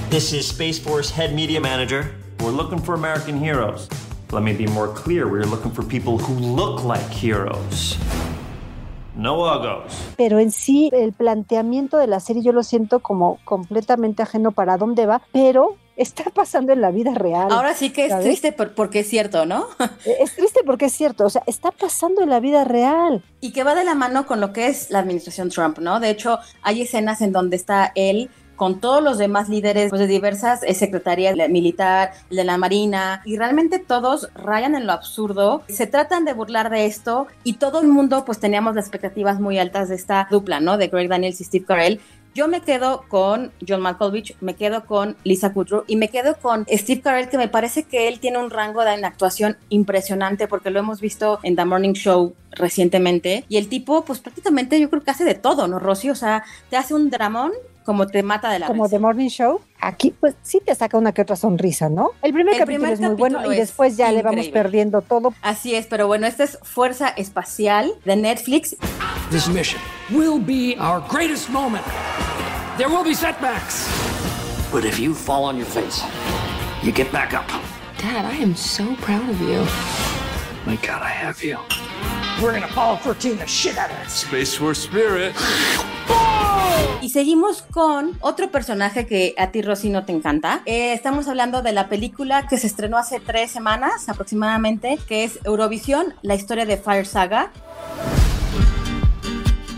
This 0.10 0.34
is 0.34 0.46
Space 0.46 0.78
Force 0.78 1.10
Head 1.10 1.34
Media 1.34 1.62
Manager. 1.62 2.12
We're 2.42 2.52
looking 2.52 2.80
for 2.82 2.96
American 2.96 3.40
heroes. 3.40 3.88
Let 4.32 4.42
me 4.42 4.54
be 4.54 4.68
more 4.68 4.92
clear. 4.94 5.28
We're 5.28 5.46
looking 5.46 5.72
for 5.72 5.86
people 5.86 6.18
who 6.18 6.34
look 6.56 6.84
like 6.84 7.06
heroes. 7.14 7.98
No 9.18 9.36
uggos. 9.40 9.94
pero 10.18 10.40
en 10.40 10.52
sí 10.52 10.90
el 10.92 11.14
planteamiento 11.14 11.98
de 11.98 12.08
la 12.08 12.20
serie 12.20 12.44
yo 12.44 12.52
lo 12.52 12.64
siento 12.64 13.00
como 13.00 13.40
completamente 13.46 14.22
ajeno 14.24 14.52
para 14.52 14.76
dónde 14.76 15.06
va, 15.06 15.22
pero 15.32 15.78
está 15.96 16.26
pasando 16.32 16.74
en 16.74 16.82
la 16.82 16.92
vida 16.92 17.14
real. 17.14 17.48
Ahora 17.50 17.74
sí 17.76 17.92
que 17.92 18.08
es 18.08 18.10
¿sabes? 18.12 18.26
triste 18.26 18.52
por- 18.52 18.74
porque 18.76 19.00
es 19.00 19.10
cierto, 19.10 19.46
¿no? 19.46 19.68
Es 20.20 20.36
triste 20.36 20.60
porque 20.66 20.88
es 20.88 20.94
cierto, 20.94 21.24
o 21.26 21.30
sea, 21.30 21.44
está 21.48 21.72
pasando 21.72 22.24
en 22.24 22.30
la 22.30 22.42
vida 22.42 22.66
real. 22.66 23.24
y 23.40 23.54
que 23.54 23.64
va 23.64 23.74
de 23.74 23.86
la 23.86 23.96
mano 23.96 24.26
con 24.28 24.42
lo 24.42 24.52
que 24.52 24.68
es 24.68 24.90
la 24.92 25.00
administración 25.00 25.48
Trump, 25.50 25.78
¿no? 25.80 26.02
De 26.02 26.10
hecho, 26.10 26.40
hay 26.62 26.82
escenas 26.82 27.22
en 27.22 27.32
donde 27.32 27.56
está 27.56 27.94
él 27.96 28.30
con 28.56 28.80
todos 28.80 29.04
los 29.04 29.18
demás 29.18 29.50
líderes 29.50 29.90
pues, 29.90 30.00
de 30.00 30.08
diversas 30.08 30.64
eh, 30.64 30.74
secretarías, 30.74 31.36
la 31.36 31.48
militar, 31.48 32.12
de 32.30 32.44
la 32.44 32.58
marina, 32.58 33.22
y 33.26 33.38
realmente 33.38 33.80
todos 33.80 34.30
rayan 34.36 34.76
en 34.76 34.88
lo 34.88 34.94
absurdo, 34.94 35.64
se 35.68 35.88
tratan 35.88 36.26
de 36.26 36.34
burlar 36.34 36.70
de 36.70 36.86
esto 36.86 37.28
y 37.44 37.54
todo 37.54 37.82
el 37.82 37.88
mundo 37.88 38.26
pues 38.26 38.40
teníamos 38.40 38.76
las 38.76 38.86
expectativas 38.86 39.40
muy 39.40 39.60
altas 39.60 39.90
de 39.90 39.96
esta 39.96 40.28
dupla, 40.30 40.60
¿no? 40.60 40.78
De 40.78 40.88
Greg 40.88 41.10
Daniels 41.10 41.42
y 41.42 41.44
Steve 41.44 41.66
Carell. 41.66 42.00
Yo 42.36 42.50
me 42.50 42.60
quedo 42.60 43.06
con 43.08 43.54
John 43.66 43.80
Malkovich, 43.80 44.36
me 44.42 44.56
quedo 44.56 44.86
con 44.86 45.16
Lisa 45.24 45.54
Kudrow 45.54 45.86
y 45.88 45.96
me 45.96 46.10
quedo 46.10 46.36
con 46.36 46.66
Steve 46.70 47.00
Carell, 47.00 47.30
que 47.30 47.38
me 47.38 47.48
parece 47.48 47.84
que 47.84 48.10
él 48.10 48.20
tiene 48.20 48.40
un 48.40 48.50
rango 48.50 48.84
de 48.84 48.94
en 48.94 49.06
actuación 49.06 49.56
impresionante 49.70 50.46
porque 50.46 50.70
lo 50.70 50.80
hemos 50.80 51.00
visto 51.00 51.40
en 51.44 51.56
The 51.56 51.64
Morning 51.64 51.94
Show 51.94 52.36
recientemente. 52.52 53.46
Y 53.48 53.56
el 53.56 53.70
tipo, 53.70 54.04
pues 54.04 54.20
prácticamente 54.20 54.78
yo 54.82 54.90
creo 54.90 55.02
que 55.02 55.12
hace 55.12 55.24
de 55.24 55.36
todo, 55.36 55.70
¿no, 55.70 55.80
Rosy? 55.80 56.10
O 56.10 56.16
sea, 56.16 56.44
te 56.70 56.76
hace 56.76 56.94
un 56.94 57.10
dramón 57.10 57.54
como 57.86 58.08
te 58.08 58.24
mata 58.24 58.50
de 58.50 58.60
la 58.60 58.68
Como 58.68 58.84
risa. 58.86 58.96
The 58.96 59.00
Morning 59.00 59.30
Show, 59.30 59.62
aquí 59.80 60.14
pues 60.20 60.36
sí 60.42 60.60
te 60.66 60.74
saca 60.74 60.98
una 60.98 61.14
que 61.14 61.22
otra 61.22 61.36
sonrisa, 61.36 61.88
¿no? 61.88 62.12
El 62.22 62.34
primer 62.34 62.56
El 62.56 62.60
capítulo 62.60 62.80
primer 62.80 62.94
es 62.94 63.00
muy 63.00 63.16
bueno 63.16 63.38
capítulo 63.38 63.56
y 63.56 63.62
es 63.62 63.68
después 63.68 63.96
ya 63.96 64.12
le 64.12 64.24
vamos 64.24 64.46
increíble. 64.46 64.62
perdiendo 64.64 65.02
todo. 65.02 65.34
Así 65.42 65.76
es, 65.76 65.86
pero 65.86 66.08
bueno, 66.08 66.26
esta 66.28 66.44
es 66.44 66.58
Fuerza 66.64 67.10
Espacial 67.10 67.92
de 68.04 68.16
Netflix. 68.16 68.76
This 69.30 69.48
mission 69.48 69.80
will 70.10 70.40
be 70.40 70.76
our 70.80 71.02
greatest 71.10 71.50
moment. 71.50 71.86
There 72.78 72.90
will 72.90 73.04
be 73.04 73.14
setbacks. 73.14 73.88
But 74.72 74.84
if 74.84 75.00
you 75.00 75.14
fall 75.14 75.46
on 75.46 75.56
your 75.56 75.68
face, 75.68 76.04
you 76.84 76.92
get 76.92 77.12
back 77.12 77.34
up. 77.34 77.48
Dad, 77.98 78.26
I 78.26 78.42
am 78.44 78.56
so 78.56 78.84
proud 79.02 79.30
of 79.30 79.40
you. 79.40 79.66
My 80.66 80.76
God, 80.78 81.02
I 81.04 81.10
have 81.10 81.42
you. 81.44 81.58
We're 82.42 82.52
gonna 82.54 82.66
Apollo 82.66 82.98
13 82.98 83.38
the 83.38 83.46
shit 83.48 83.78
out 83.78 83.92
of 83.92 83.98
it. 84.04 84.10
Space 84.10 84.56
Force 84.58 84.80
Spirit. 84.82 85.34
Y 87.02 87.10
seguimos 87.10 87.62
con 87.62 88.18
otro 88.22 88.50
personaje 88.50 89.06
que 89.06 89.36
a 89.38 89.52
ti, 89.52 89.62
Rosy, 89.62 89.90
no 89.90 90.06
te 90.06 90.12
encanta. 90.12 90.62
Eh, 90.66 90.94
estamos 90.94 91.28
hablando 91.28 91.62
de 91.62 91.72
la 91.72 91.88
película 91.88 92.48
que 92.48 92.58
se 92.58 92.68
estrenó 92.68 92.98
hace 92.98 93.20
tres 93.20 93.52
semanas 93.52 94.10
aproximadamente, 94.10 94.98
que 95.08 95.24
es 95.24 95.40
Eurovisión, 95.44 96.16
la 96.24 96.36
historia 96.36 96.66
de 96.66 96.78
Fire 96.78 97.06
Saga. 97.06 97.52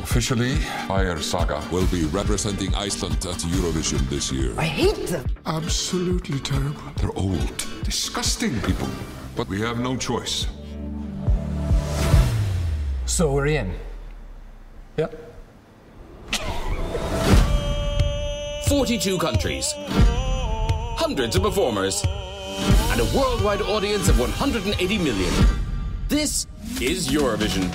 Officially, 0.03 0.55
Fire 0.87 1.21
Saga 1.21 1.59
will 1.69 1.85
be 1.91 2.05
representing 2.11 2.73
Iceland 2.73 3.25
at 3.25 3.37
Eurovision 3.51 3.99
this 4.09 4.31
year. 4.31 4.51
I 4.57 4.65
hate 4.65 5.05
them. 5.07 5.25
Absolutely 5.45 6.39
terrible. 6.39 6.81
They're 6.95 7.15
old, 7.15 7.67
disgusting 7.83 8.59
people. 8.61 8.87
But 9.35 9.47
we 9.49 9.61
have 9.61 9.79
no 9.79 9.95
choice. 9.97 10.47
So 13.05 13.31
we're 13.31 13.47
in. 13.47 13.86
42 18.67 19.17
countries, 19.17 19.73
hundreds 20.97 21.37
of 21.37 21.43
performers, 21.43 22.03
and 22.03 22.99
a 22.99 23.17
worldwide 23.17 23.61
audience 23.61 24.09
of 24.09 24.19
180 24.19 24.97
million. 24.97 25.33
This 26.09 26.47
is 26.81 27.07
Eurovision. 27.07 27.71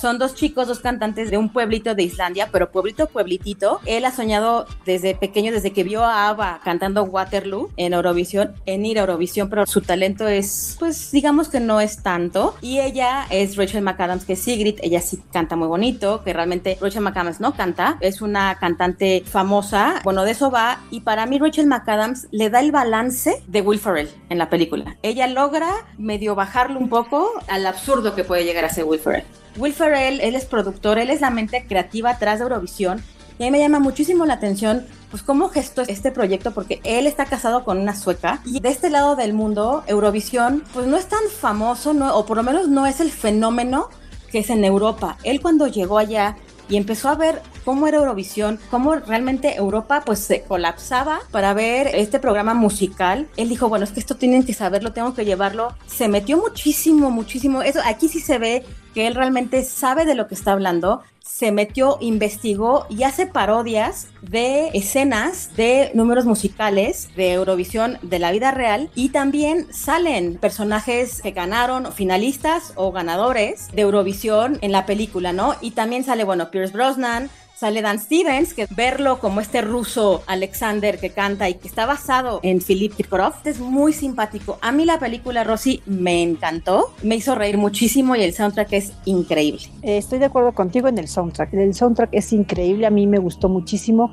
Son 0.00 0.18
dos 0.18 0.34
chicos, 0.34 0.66
dos 0.66 0.78
cantantes 0.78 1.30
de 1.30 1.36
un 1.36 1.50
pueblito 1.50 1.94
de 1.94 2.02
Islandia, 2.04 2.48
pero 2.50 2.72
pueblito, 2.72 3.06
pueblitito. 3.06 3.80
Él 3.84 4.06
ha 4.06 4.10
soñado 4.10 4.64
desde 4.86 5.14
pequeño, 5.14 5.52
desde 5.52 5.74
que 5.74 5.84
vio 5.84 6.02
a 6.02 6.30
ABBA 6.30 6.60
cantando 6.64 7.04
Waterloo 7.04 7.68
en 7.76 7.92
Eurovisión, 7.92 8.54
en 8.64 8.86
ir 8.86 8.96
a 8.96 9.02
Eurovisión, 9.02 9.50
pero 9.50 9.66
su 9.66 9.82
talento 9.82 10.26
es, 10.26 10.76
pues 10.78 11.12
digamos 11.12 11.50
que 11.50 11.60
no 11.60 11.82
es 11.82 12.02
tanto. 12.02 12.54
Y 12.62 12.80
ella 12.80 13.26
es 13.28 13.56
Rachel 13.56 13.82
McAdams, 13.82 14.24
que 14.24 14.32
es 14.32 14.40
Sigrid, 14.40 14.78
ella 14.80 15.02
sí 15.02 15.22
canta 15.34 15.54
muy 15.54 15.68
bonito, 15.68 16.24
que 16.24 16.32
realmente 16.32 16.78
Rachel 16.80 17.02
McAdams 17.02 17.40
no 17.40 17.54
canta, 17.54 17.98
es 18.00 18.22
una 18.22 18.54
cantante 18.54 19.22
famosa. 19.26 20.00
Bueno, 20.02 20.24
de 20.24 20.30
eso 20.30 20.50
va. 20.50 20.80
Y 20.90 21.00
para 21.00 21.26
mí 21.26 21.38
Rachel 21.38 21.66
McAdams 21.66 22.26
le 22.30 22.48
da 22.48 22.60
el 22.60 22.72
balance 22.72 23.42
de 23.46 23.60
Will 23.60 23.78
Ferrell 23.78 24.08
en 24.30 24.38
la 24.38 24.48
película. 24.48 24.96
Ella 25.02 25.26
logra 25.26 25.70
medio 25.98 26.34
bajarlo 26.34 26.80
un 26.80 26.88
poco 26.88 27.30
al 27.48 27.66
absurdo 27.66 28.14
que 28.14 28.24
puede 28.24 28.44
llegar 28.44 28.64
a 28.64 28.70
ser 28.70 28.84
Will 28.84 28.98
Ferrell. 28.98 29.24
Will 29.56 29.72
Ferrell, 29.72 29.89
él 29.94 30.20
es 30.20 30.44
productor, 30.44 30.98
él 30.98 31.10
es 31.10 31.20
la 31.20 31.30
mente 31.30 31.64
creativa 31.66 32.10
atrás 32.10 32.38
de 32.38 32.44
Eurovisión. 32.44 33.02
Y 33.38 33.44
a 33.44 33.46
mí 33.46 33.52
me 33.52 33.58
llama 33.58 33.80
muchísimo 33.80 34.26
la 34.26 34.34
atención, 34.34 34.84
pues, 35.10 35.22
cómo 35.22 35.48
gestó 35.48 35.80
este 35.80 36.10
proyecto, 36.10 36.52
porque 36.52 36.80
él 36.84 37.06
está 37.06 37.24
casado 37.24 37.64
con 37.64 37.78
una 37.78 37.96
sueca. 37.96 38.42
Y 38.44 38.60
de 38.60 38.68
este 38.68 38.90
lado 38.90 39.16
del 39.16 39.32
mundo, 39.32 39.82
Eurovisión, 39.86 40.62
pues 40.74 40.86
no 40.86 40.98
es 40.98 41.06
tan 41.06 41.22
famoso, 41.40 41.94
no, 41.94 42.14
o 42.14 42.26
por 42.26 42.36
lo 42.36 42.42
menos 42.42 42.68
no 42.68 42.86
es 42.86 43.00
el 43.00 43.10
fenómeno 43.10 43.88
que 44.30 44.40
es 44.40 44.50
en 44.50 44.62
Europa. 44.64 45.16
Él 45.24 45.40
cuando 45.40 45.66
llegó 45.66 45.96
allá 45.96 46.36
y 46.68 46.76
empezó 46.76 47.08
a 47.08 47.16
ver 47.16 47.42
cómo 47.64 47.86
era 47.86 47.96
Eurovisión, 47.96 48.60
cómo 48.70 48.94
realmente 48.94 49.56
Europa 49.56 50.02
pues 50.06 50.20
se 50.20 50.42
colapsaba 50.42 51.20
para 51.30 51.52
ver 51.52 51.88
este 51.94 52.20
programa 52.20 52.54
musical. 52.54 53.26
Él 53.36 53.48
dijo, 53.48 53.68
bueno, 53.68 53.84
es 53.84 53.90
que 53.90 54.00
esto 54.00 54.16
tienen 54.16 54.44
que 54.44 54.54
saberlo, 54.54 54.92
tengo 54.92 55.14
que 55.14 55.24
llevarlo. 55.24 55.74
Se 55.86 56.08
metió 56.08 56.36
muchísimo, 56.36 57.10
muchísimo. 57.10 57.62
Eso 57.62 57.80
aquí 57.84 58.08
sí 58.08 58.20
se 58.20 58.38
ve 58.38 58.64
que 58.94 59.06
él 59.06 59.14
realmente 59.14 59.64
sabe 59.64 60.04
de 60.04 60.14
lo 60.14 60.28
que 60.28 60.34
está 60.34 60.52
hablando. 60.52 61.02
Se 61.20 61.52
metió, 61.52 61.96
investigó 62.00 62.86
y 62.88 63.04
hace 63.04 63.26
parodias 63.26 64.08
de 64.20 64.68
escenas 64.74 65.56
de 65.56 65.90
números 65.94 66.24
musicales 66.24 67.08
de 67.16 67.32
Eurovisión 67.32 67.98
de 68.02 68.18
la 68.18 68.32
vida 68.32 68.50
real 68.50 68.90
y 68.94 69.10
también 69.10 69.72
salen 69.72 70.38
personajes 70.38 71.22
que 71.22 71.30
ganaron, 71.30 71.92
finalistas 71.92 72.72
o 72.74 72.90
ganadores 72.90 73.68
de 73.72 73.82
Eurovisión 73.82 74.58
en 74.60 74.72
la 74.72 74.86
película, 74.86 75.32
¿no? 75.32 75.54
Y 75.60 75.70
también 75.70 76.04
sale, 76.04 76.24
bueno, 76.24 76.50
Pierce 76.50 76.72
Brosnan, 76.72 77.30
sale 77.60 77.82
Dan 77.82 78.00
Stevens, 78.00 78.54
que 78.54 78.66
verlo 78.70 79.18
como 79.18 79.42
este 79.42 79.60
ruso 79.60 80.22
Alexander 80.26 80.98
que 80.98 81.10
canta 81.10 81.46
y 81.50 81.54
que 81.54 81.68
está 81.68 81.84
basado 81.84 82.40
en 82.42 82.62
Philip 82.62 82.94
Kirkorov 82.94 83.34
es 83.44 83.60
muy 83.60 83.92
simpático. 83.92 84.58
A 84.62 84.72
mí 84.72 84.86
la 84.86 84.98
película 84.98 85.44
Rosy 85.44 85.82
me 85.84 86.22
encantó, 86.22 86.94
me 87.02 87.16
hizo 87.16 87.34
reír 87.34 87.58
muchísimo 87.58 88.16
y 88.16 88.22
el 88.22 88.32
soundtrack 88.32 88.72
es 88.72 88.92
increíble. 89.04 89.60
Eh, 89.82 89.98
estoy 89.98 90.18
de 90.18 90.24
acuerdo 90.24 90.52
contigo 90.52 90.88
en 90.88 90.96
el 90.96 91.06
soundtrack. 91.06 91.52
El 91.52 91.74
soundtrack 91.74 92.08
es 92.12 92.32
increíble, 92.32 92.86
a 92.86 92.90
mí 92.90 93.06
me 93.06 93.18
gustó 93.18 93.50
muchísimo. 93.50 94.10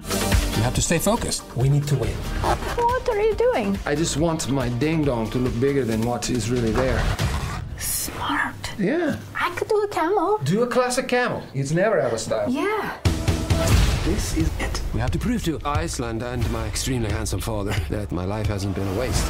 You 0.58 0.64
have 0.64 0.76
to 0.76 0.82
stay 0.82 1.00
focused. 1.00 1.44
We 1.56 1.70
need 1.70 1.86
to 1.86 1.96
win. 1.96 2.12
What 2.44 3.08
are 3.10 3.24
you 3.24 3.36
doing? 3.38 3.78
I 3.86 3.96
just 3.96 4.18
want 4.18 4.50
my 4.50 4.70
ding 4.78 5.06
dong 5.06 5.30
to 5.30 5.40
look 5.40 5.58
bigger 5.62 5.86
than 5.86 6.06
what 6.06 6.30
is 6.30 6.50
really 6.50 6.74
there. 6.74 7.00
Smart. 7.80 8.56
Yeah. 8.78 9.16
I 9.34 9.56
could 9.56 9.70
do 9.70 9.82
a 9.84 9.88
camel. 9.88 10.40
Do 10.44 10.64
a 10.64 10.68
classic 10.68 11.08
camel. 11.08 11.42
It's 11.54 11.72
never 11.72 12.02
out 12.02 12.12
of 12.12 12.20
style. 12.20 12.50
Yeah. 12.50 12.98
This 14.08 14.38
is 14.38 14.48
it. 14.60 14.82
We 14.94 15.02
have 15.02 15.12
to 15.12 15.20
prove 15.20 15.44
to 15.44 15.60
Iceland 15.66 16.24
and 16.24 16.50
my 16.50 16.66
extremely 16.66 17.10
handsome 17.12 17.42
father 17.42 17.74
that 17.90 18.10
my 18.14 18.24
life 18.24 18.48
hasn't 18.48 18.74
been 18.74 18.88
a 18.88 18.94
waste. 18.98 19.28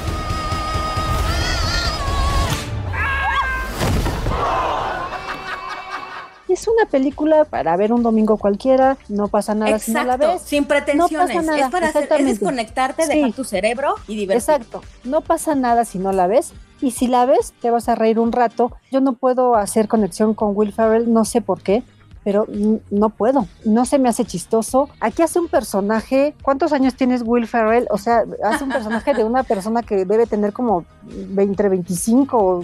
Es 6.48 6.66
una 6.68 6.86
película 6.90 7.44
para 7.44 7.76
ver 7.76 7.92
un 7.92 8.02
domingo 8.04 8.38
cualquiera, 8.38 8.98
no 9.10 9.28
pasa 9.28 9.54
nada 9.54 9.78
si 9.80 9.92
no 9.92 10.04
la 10.06 10.14
Exacto, 10.16 10.34
ves. 10.34 10.42
sin 10.44 10.64
pretensiones. 10.66 11.12
No 11.36 11.42
pasa 11.42 11.42
nada, 11.52 11.66
es 11.66 11.72
para 11.72 11.88
hacer, 11.90 12.08
es 12.22 12.26
desconectarte, 12.26 13.04
Sí. 13.04 13.10
dejar 13.16 13.34
tu 13.34 13.44
cerebro 13.44 13.96
y 14.08 14.16
divertirte. 14.16 14.54
Exacto, 14.54 14.82
no 15.04 15.20
pasa 15.22 15.56
nada 15.56 15.84
si 15.84 16.00
no 16.00 16.14
la 16.14 16.26
ves. 16.28 16.54
Y 16.80 16.92
si 16.92 17.08
la 17.08 17.26
ves, 17.26 17.54
te 17.62 17.70
vas 17.70 17.90
a 17.90 17.96
reír 17.96 18.18
un 18.18 18.32
rato. 18.32 18.72
Yo 18.92 19.02
no 19.02 19.14
puedo 19.14 19.56
hacer 19.56 19.88
conexión 19.90 20.34
con 20.34 20.56
Will 20.56 20.72
Ferrell, 20.72 21.12
no 21.12 21.26
sé 21.26 21.42
por 21.42 21.62
qué, 21.62 21.84
pero 22.28 22.46
no 22.92 23.08
puedo. 23.08 23.48
No 23.64 23.86
se 23.86 24.00
me 24.00 24.10
hace 24.10 24.26
chistoso. 24.26 24.90
Aquí 25.00 25.22
hace 25.22 25.40
un 25.40 25.48
personaje. 25.48 26.36
¿Cuántos 26.42 26.74
años 26.74 26.94
tienes 26.96 27.22
Will 27.26 27.48
Ferrell? 27.48 27.88
O 27.90 27.98
sea, 27.98 28.26
hace 28.44 28.66
un 28.66 28.70
personaje 28.70 29.14
de 29.14 29.24
una 29.24 29.44
persona 29.44 29.82
que 29.82 30.04
debe 30.04 30.26
tener 30.28 30.52
como 30.52 30.84
20, 31.04 31.42
entre 31.44 31.70
25 31.70 32.38
o 32.38 32.64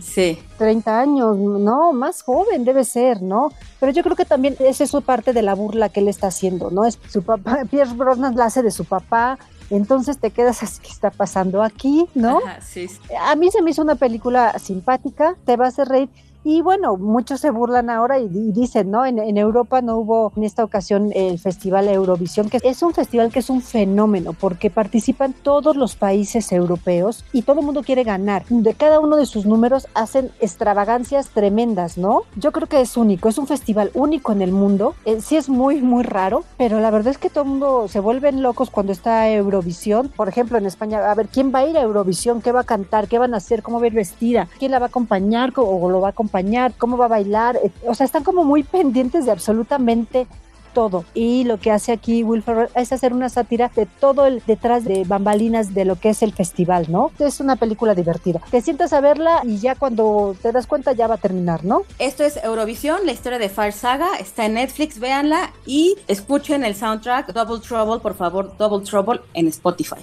30 0.58 1.00
años. 1.00 1.38
No, 1.38 1.93
más 1.93 2.24
joven 2.24 2.65
debe 2.65 2.84
ser, 2.84 3.22
¿no? 3.22 3.53
Pero 3.79 3.93
yo 3.93 4.03
creo 4.03 4.17
que 4.17 4.25
también 4.25 4.58
esa 4.60 4.84
es 4.84 4.89
su 4.89 5.01
parte 5.01 5.32
de 5.32 5.41
la 5.41 5.55
burla 5.55 5.88
que 5.88 6.01
él 6.01 6.10
está 6.10 6.27
haciendo, 6.27 6.70
¿no? 6.70 6.84
Es 6.84 7.00
su 7.08 7.24
papá, 7.24 7.60
Pierce 7.72 7.96
Brosnan 7.96 8.36
la 8.36 8.48
hace 8.48 8.63
de 8.63 8.72
su 8.72 8.84
papá. 8.84 9.39
Entonces 9.70 10.17
te 10.17 10.32
quedas 10.32 10.62
así, 10.62 10.82
¿qué 10.82 10.89
está 10.89 11.10
pasando 11.10 11.63
aquí? 11.63 12.05
¿no? 12.15 12.39
Ajá, 12.39 12.60
sí, 12.60 12.89
sí. 12.89 13.00
A 13.17 13.34
mí 13.38 13.50
se 13.50 13.62
me 13.62 13.72
hizo 13.72 13.82
una 13.82 13.96
película 13.96 14.60
simpática, 14.60 15.38
te 15.46 15.55
va 15.55 15.67
a 15.67 15.86
reír 15.86 16.10
Y 16.45 16.62
bueno, 16.62 16.97
muchos 16.97 17.39
se 17.39 17.51
burlan 17.51 17.89
ahora 17.89 18.19
y, 18.19 18.27
dicen, 18.27 18.91
¿no? 18.91 19.05
En, 19.05 19.17
en, 19.17 19.38
Europa 19.38 19.81
no 19.81 19.97
hubo 19.97 20.33
en 20.35 20.43
esta 20.43 20.65
ocasión 20.65 21.12
el 21.15 21.39
Festival 21.39 21.88
Eurovisión, 21.88 22.50
que 22.50 22.59
es 22.63 22.83
un 22.83 22.93
festival 22.93 23.31
que 23.31 23.39
es 23.39 23.50
un 23.50 23.62
fenómeno 23.62 24.33
porque 24.33 24.69
participan 24.69 25.33
todos 25.33 25.77
los 25.77 25.95
países 25.95 26.51
europeos 26.51 27.23
y 27.31 27.43
todo 27.43 27.62
el 27.62 27.65
mundo 27.65 27.81
quiere 27.81 28.03
ganar. 28.03 28.43
De 28.50 28.73
cada 28.73 29.00
uno 29.00 29.15
de 29.15 29.25
sus 29.25 29.45
números 29.45 29.88
hacen 29.93 30.31
extravagancias 30.41 31.29
tremendas, 31.29 31.97
¿no? 31.97 32.23
Yo 32.35 32.51
creo 32.51 32.67
que 32.67 32.81
es 32.81 32.97
único, 32.97 33.29
es 33.29 33.38
un 33.38 33.47
festival 33.47 33.91
único 33.93 34.33
en 34.33 34.41
el 34.41 34.51
mundo. 34.51 34.95
Eh, 35.05 35.21
sí 35.21 35.38
es 35.38 35.47
muy, 35.47 35.81
muy 35.81 36.03
raro, 36.03 36.43
pero 36.57 36.81
la 36.81 36.91
verdad 36.91 37.12
es 37.12 37.17
que 37.17 37.29
todo 37.29 37.45
el 37.45 37.51
mundo 37.51 37.88
se 37.88 38.01
vuelven 38.01 38.41
locos 38.41 38.69
cuando 38.69 38.91
está 38.91 39.29
Eurovisión. 39.29 40.09
Por 40.09 40.27
ejemplo, 40.27 40.57
en 40.57 40.65
España, 40.65 41.09
a 41.09 41.15
ver, 41.15 41.29
¿quién 41.29 41.53
va 41.55 41.59
a 41.59 41.67
ir 41.67 41.77
a 41.77 41.83
Eurovisión? 41.83 42.41
¿Qué 42.41 42.51
va 42.51 42.62
a 42.62 42.65
cantar? 42.65 43.07
¿Qué 43.07 43.17
van 43.17 43.33
a 43.33 43.38
hacer? 43.38 43.63
¿Cómo 43.63 43.79
va 43.79 43.85
a 43.85 43.88
ir 43.88 43.93
vestida? 43.93 44.50
¿Quién 44.59 44.71
la 44.71 44.79
va 44.79 44.88
a 44.88 44.89
acompañar 44.89 45.53
o 45.55 45.89
lo 45.89 46.01
va 46.01 46.07
a 46.07 46.12
acompañar? 46.12 46.32
¿Cómo 46.77 46.97
va 46.97 47.05
a 47.05 47.09
bailar? 47.09 47.57
Eh, 47.63 47.71
o 47.85 47.93
sea, 47.93 48.05
están 48.05 48.23
como 48.23 48.43
muy 48.43 48.63
pendientes 48.63 49.25
de 49.25 49.31
absolutamente 49.31 50.27
todo. 50.73 51.05
Y 51.13 51.43
lo 51.45 51.59
que 51.59 51.71
hace 51.71 51.91
aquí 51.91 52.23
Will 52.23 52.43
Ferrell 52.43 52.69
es 52.75 52.91
hacer 52.91 53.13
una 53.13 53.29
sátira 53.29 53.71
de 53.75 53.85
todo 53.85 54.25
el 54.25 54.43
detrás 54.45 54.83
de 54.83 55.03
bambalinas 55.05 55.73
de 55.73 55.85
lo 55.85 55.95
que 55.95 56.09
es 56.09 56.23
el 56.23 56.33
festival, 56.33 56.87
¿no? 56.89 57.11
Es 57.19 57.39
una 57.39 57.55
película 57.55 57.95
divertida. 57.95 58.41
Te 58.51 58.61
sientas 58.61 58.91
a 58.91 58.99
verla 58.99 59.41
y 59.43 59.59
ya 59.59 59.75
cuando 59.75 60.35
te 60.41 60.51
das 60.51 60.67
cuenta 60.67 60.91
ya 60.93 61.07
va 61.07 61.15
a 61.15 61.17
terminar, 61.19 61.63
¿no? 61.63 61.83
Esto 61.99 62.23
es 62.23 62.43
Eurovisión, 62.43 63.05
la 63.05 63.11
historia 63.11 63.39
de 63.39 63.49
Fire 63.49 63.73
Saga, 63.73 64.15
está 64.19 64.45
en 64.45 64.55
Netflix, 64.55 64.99
véanla 64.99 65.51
y 65.65 65.95
escuchen 66.07 66.63
el 66.63 66.75
soundtrack 66.75 67.31
Double 67.33 67.59
Trouble, 67.59 67.99
por 67.99 68.15
favor, 68.15 68.57
Double 68.57 68.83
Trouble 68.83 69.21
en 69.33 69.47
Spotify. 69.47 70.01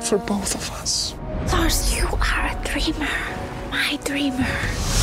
For 0.00 0.18
both 0.18 0.54
of 0.54 0.82
us. 0.82 1.14
Lars, 1.52 1.96
you 1.96 2.06
are 2.20 2.50
a 2.50 2.56
dreamer. 2.64 3.45
My 3.76 3.98
dreamer. 4.04 4.46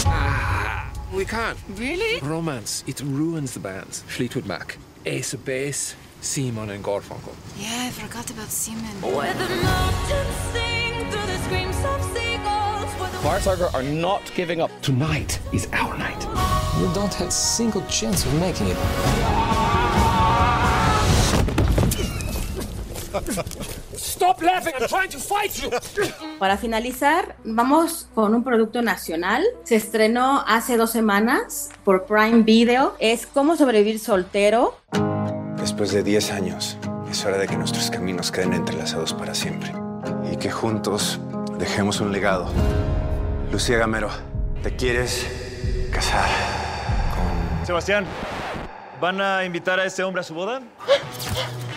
Ah, 0.08 0.92
we 1.14 1.26
can't. 1.26 1.60
Really? 1.76 2.20
Romance, 2.22 2.84
it 2.88 3.02
ruins 3.02 3.54
the 3.54 3.60
bands. 3.60 4.02
Fleetwood 4.08 4.48
Mac, 4.48 4.80
Ace 5.06 5.36
of 5.36 5.46
Base, 5.46 5.96
Simon 6.22 6.72
and 6.72 6.84
Garfunkel. 6.84 7.36
Yeah, 7.56 7.86
I 7.88 7.92
forgot 7.92 8.32
about 8.32 8.50
Simon. 8.50 9.00
Where 9.02 9.32
the 9.36 9.48
mountains 9.62 10.36
sing 10.52 11.08
through 11.12 11.28
the 11.28 11.38
screams 11.46 11.78
of 11.86 12.02
seagulls. 12.16 12.90
Firesaga 13.22 13.72
are 13.76 13.84
not 13.84 14.32
giving 14.34 14.60
up. 14.60 14.72
Tonight 14.82 15.40
is 15.54 15.68
our 15.72 15.96
night. 15.96 16.24
You 16.82 16.92
don't 16.96 17.14
have 17.14 17.28
a 17.28 17.32
single 17.32 17.86
chance 17.86 18.26
of 18.26 18.34
making 18.40 18.70
it. 18.70 18.78
Stop 24.24 24.42
laughing, 24.42 24.74
I'm 24.80 24.88
trying 24.88 25.10
to 25.10 25.20
fight 25.20 25.52
you. 25.62 25.70
Para 26.40 26.56
finalizar, 26.56 27.36
vamos 27.44 28.08
con 28.16 28.34
un 28.34 28.42
producto 28.42 28.82
nacional. 28.82 29.44
Se 29.66 29.76
estrenó 29.76 30.46
hace 30.48 30.78
dos 30.78 30.92
semanas 30.92 31.72
por 31.84 32.06
Prime 32.06 32.44
Video. 32.44 32.96
Es 33.00 33.28
Cómo 33.28 33.58
sobrevivir 33.58 34.00
soltero. 34.00 34.78
Después 35.58 35.92
de 35.92 36.04
10 36.04 36.32
años, 36.32 36.78
es 37.12 37.26
hora 37.26 37.38
de 37.38 37.50
que 37.50 37.58
nuestros 37.58 37.92
caminos 37.92 38.32
queden 38.32 38.54
entrelazados 38.54 39.14
para 39.14 39.36
siempre. 39.36 39.74
Y 40.32 40.38
que 40.38 40.50
juntos 40.50 41.20
dejemos 41.60 42.00
un 42.00 42.14
legado. 42.14 42.50
Lucía 43.52 43.78
Gamero, 43.78 44.10
¿te 44.64 44.74
quieres 44.74 45.28
casar 45.92 46.30
con... 47.14 47.66
Sebastián, 47.66 48.06
¿van 49.02 49.20
a 49.20 49.44
invitar 49.44 49.82
a 49.82 49.86
este 49.86 50.02
hombre 50.02 50.22
a 50.22 50.24
su 50.24 50.34
boda? 50.34 50.62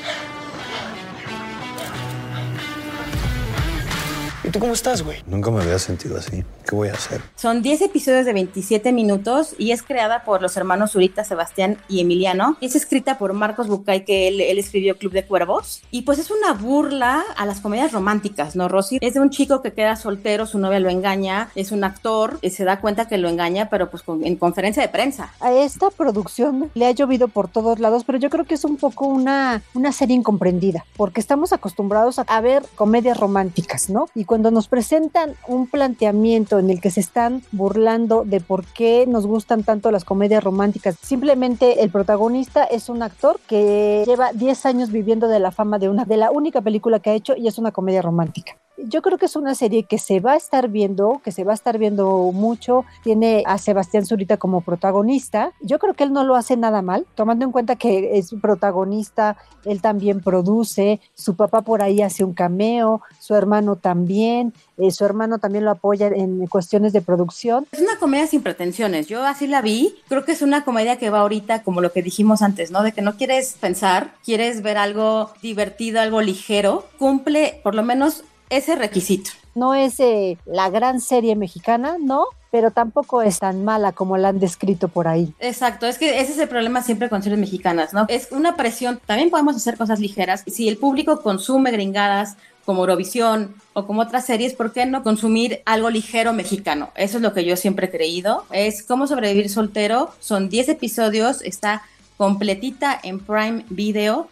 tú 4.56 4.60
cómo 4.60 4.72
estás, 4.72 5.02
güey? 5.02 5.18
Nunca 5.26 5.50
me 5.50 5.62
había 5.62 5.78
sentido 5.78 6.16
así. 6.16 6.44
¿Qué 6.66 6.74
voy 6.74 6.88
a 6.88 6.94
hacer? 6.94 7.20
Son 7.36 7.62
10 7.62 7.82
episodios 7.82 8.24
de 8.24 8.32
27 8.32 8.92
minutos 8.92 9.54
y 9.58 9.70
es 9.70 9.82
creada 9.82 10.24
por 10.24 10.42
los 10.42 10.56
hermanos 10.56 10.92
Zurita, 10.92 11.24
Sebastián 11.24 11.78
y 11.88 12.00
Emiliano. 12.00 12.56
Es 12.60 12.74
escrita 12.74 13.18
por 13.18 13.34
Marcos 13.34 13.68
Bucay, 13.68 14.04
que 14.04 14.28
él, 14.28 14.40
él, 14.40 14.58
escribió 14.58 14.96
Club 14.96 15.12
de 15.12 15.24
Cuervos. 15.26 15.82
Y 15.90 16.02
pues 16.02 16.18
es 16.18 16.30
una 16.30 16.54
burla 16.54 17.22
a 17.36 17.46
las 17.46 17.60
comedias 17.60 17.92
románticas, 17.92 18.56
¿no, 18.56 18.68
Rosy? 18.68 18.98
Es 19.00 19.14
de 19.14 19.20
un 19.20 19.30
chico 19.30 19.62
que 19.62 19.72
queda 19.72 19.94
soltero, 19.94 20.46
su 20.46 20.58
novia 20.58 20.80
lo 20.80 20.88
engaña, 20.88 21.50
es 21.54 21.70
un 21.70 21.84
actor, 21.84 22.38
y 22.40 22.50
se 22.50 22.64
da 22.64 22.80
cuenta 22.80 23.06
que 23.06 23.18
lo 23.18 23.28
engaña, 23.28 23.68
pero 23.68 23.90
pues 23.90 24.02
con, 24.02 24.24
en 24.24 24.36
conferencia 24.36 24.82
de 24.82 24.88
prensa. 24.88 25.32
A 25.40 25.52
esta 25.52 25.90
producción 25.90 26.70
le 26.74 26.86
ha 26.86 26.90
llovido 26.90 27.28
por 27.28 27.48
todos 27.48 27.78
lados, 27.78 28.04
pero 28.04 28.18
yo 28.18 28.30
creo 28.30 28.44
que 28.44 28.54
es 28.54 28.64
un 28.64 28.76
poco 28.76 29.06
una, 29.06 29.62
una 29.74 29.92
serie 29.92 30.16
incomprendida, 30.16 30.84
porque 30.96 31.20
estamos 31.20 31.52
acostumbrados 31.52 32.18
a, 32.18 32.22
a 32.22 32.40
ver 32.40 32.64
comedias 32.74 33.18
románticas, 33.18 33.88
¿no? 33.88 34.08
Y 34.14 34.24
cuando 34.24 34.45
nos 34.50 34.68
presentan 34.68 35.34
un 35.46 35.66
planteamiento 35.66 36.58
en 36.58 36.70
el 36.70 36.80
que 36.80 36.90
se 36.90 37.00
están 37.00 37.42
burlando 37.52 38.24
de 38.24 38.40
por 38.40 38.64
qué 38.64 39.06
nos 39.06 39.26
gustan 39.26 39.62
tanto 39.62 39.90
las 39.90 40.04
comedias 40.04 40.42
románticas. 40.42 40.96
Simplemente 41.02 41.82
el 41.82 41.90
protagonista 41.90 42.64
es 42.64 42.88
un 42.88 43.02
actor 43.02 43.40
que 43.46 44.04
lleva 44.06 44.32
10 44.32 44.66
años 44.66 44.90
viviendo 44.90 45.28
de 45.28 45.38
la 45.38 45.50
fama 45.50 45.78
de 45.78 45.88
una 45.88 46.04
de 46.04 46.16
la 46.16 46.30
única 46.30 46.60
película 46.60 47.00
que 47.00 47.10
ha 47.10 47.14
hecho 47.14 47.36
y 47.36 47.48
es 47.48 47.58
una 47.58 47.72
comedia 47.72 48.02
romántica. 48.02 48.56
Yo 48.78 49.02
creo 49.02 49.18
que 49.18 49.26
es 49.26 49.36
una 49.36 49.54
serie 49.54 49.84
que 49.84 49.98
se 49.98 50.20
va 50.20 50.32
a 50.32 50.36
estar 50.36 50.68
viendo, 50.68 51.20
que 51.24 51.32
se 51.32 51.44
va 51.44 51.52
a 51.52 51.54
estar 51.54 51.78
viendo 51.78 52.30
mucho. 52.32 52.84
Tiene 53.02 53.42
a 53.46 53.58
Sebastián 53.58 54.06
Zurita 54.06 54.36
como 54.36 54.60
protagonista. 54.60 55.52
Yo 55.60 55.78
creo 55.78 55.94
que 55.94 56.04
él 56.04 56.12
no 56.12 56.24
lo 56.24 56.36
hace 56.36 56.56
nada 56.56 56.82
mal, 56.82 57.06
tomando 57.14 57.44
en 57.44 57.52
cuenta 57.52 57.76
que 57.76 58.18
es 58.18 58.34
protagonista, 58.40 59.36
él 59.64 59.80
también 59.80 60.20
produce, 60.20 61.00
su 61.14 61.36
papá 61.36 61.62
por 61.62 61.82
ahí 61.82 62.02
hace 62.02 62.24
un 62.24 62.34
cameo, 62.34 63.02
su 63.20 63.34
hermano 63.34 63.76
también, 63.76 64.52
eh, 64.78 64.90
su 64.90 65.04
hermano 65.04 65.38
también 65.38 65.64
lo 65.64 65.72
apoya 65.72 66.08
en 66.08 66.46
cuestiones 66.46 66.92
de 66.92 67.00
producción. 67.00 67.66
Es 67.72 67.80
una 67.80 67.98
comedia 67.98 68.26
sin 68.26 68.42
pretensiones, 68.42 69.06
yo 69.08 69.24
así 69.24 69.46
la 69.46 69.62
vi, 69.62 69.96
creo 70.08 70.24
que 70.24 70.32
es 70.32 70.42
una 70.42 70.64
comedia 70.64 70.98
que 70.98 71.10
va 71.10 71.20
ahorita 71.20 71.62
como 71.62 71.80
lo 71.80 71.92
que 71.92 72.02
dijimos 72.02 72.42
antes, 72.42 72.70
¿no? 72.70 72.82
De 72.82 72.92
que 72.92 73.02
no 73.02 73.16
quieres 73.16 73.56
pensar, 73.60 74.14
quieres 74.24 74.62
ver 74.62 74.78
algo 74.78 75.30
divertido, 75.42 76.00
algo 76.00 76.20
ligero, 76.20 76.86
cumple 76.98 77.60
por 77.62 77.74
lo 77.74 77.82
menos 77.82 78.24
ese 78.50 78.76
requisito. 78.76 79.30
No 79.54 79.74
es 79.74 79.98
eh, 80.00 80.38
la 80.44 80.68
gran 80.68 81.00
serie 81.00 81.34
mexicana, 81.34 81.96
¿no? 81.98 82.26
Pero 82.50 82.70
tampoco 82.70 83.22
es 83.22 83.38
tan 83.38 83.64
mala 83.64 83.92
como 83.92 84.16
la 84.16 84.28
han 84.28 84.38
descrito 84.38 84.88
por 84.88 85.08
ahí. 85.08 85.32
Exacto, 85.40 85.86
es 85.86 85.98
que 85.98 86.20
ese 86.20 86.32
es 86.32 86.38
el 86.38 86.48
problema 86.48 86.82
siempre 86.82 87.08
con 87.08 87.22
series 87.22 87.40
mexicanas, 87.40 87.92
¿no? 87.92 88.04
Es 88.08 88.28
una 88.32 88.56
presión, 88.56 89.00
también 89.06 89.30
podemos 89.30 89.56
hacer 89.56 89.76
cosas 89.76 89.98
ligeras. 89.98 90.44
Si 90.46 90.68
el 90.68 90.76
público 90.76 91.22
consume 91.22 91.70
gringadas 91.70 92.36
como 92.66 92.80
Eurovisión 92.80 93.54
o 93.72 93.86
como 93.86 94.02
otras 94.02 94.26
series, 94.26 94.52
¿por 94.52 94.72
qué 94.72 94.84
no 94.84 95.02
consumir 95.02 95.62
algo 95.64 95.88
ligero 95.88 96.32
mexicano? 96.32 96.90
Eso 96.94 97.18
es 97.18 97.22
lo 97.22 97.32
que 97.32 97.44
yo 97.44 97.56
siempre 97.56 97.86
he 97.86 97.90
creído. 97.90 98.44
Es 98.50 98.82
cómo 98.82 99.06
sobrevivir 99.06 99.48
soltero, 99.48 100.10
son 100.20 100.48
10 100.48 100.70
episodios, 100.70 101.42
está 101.42 101.82
completita 102.16 102.98
en 103.02 103.20
Prime 103.20 103.64
Video. 103.70 104.28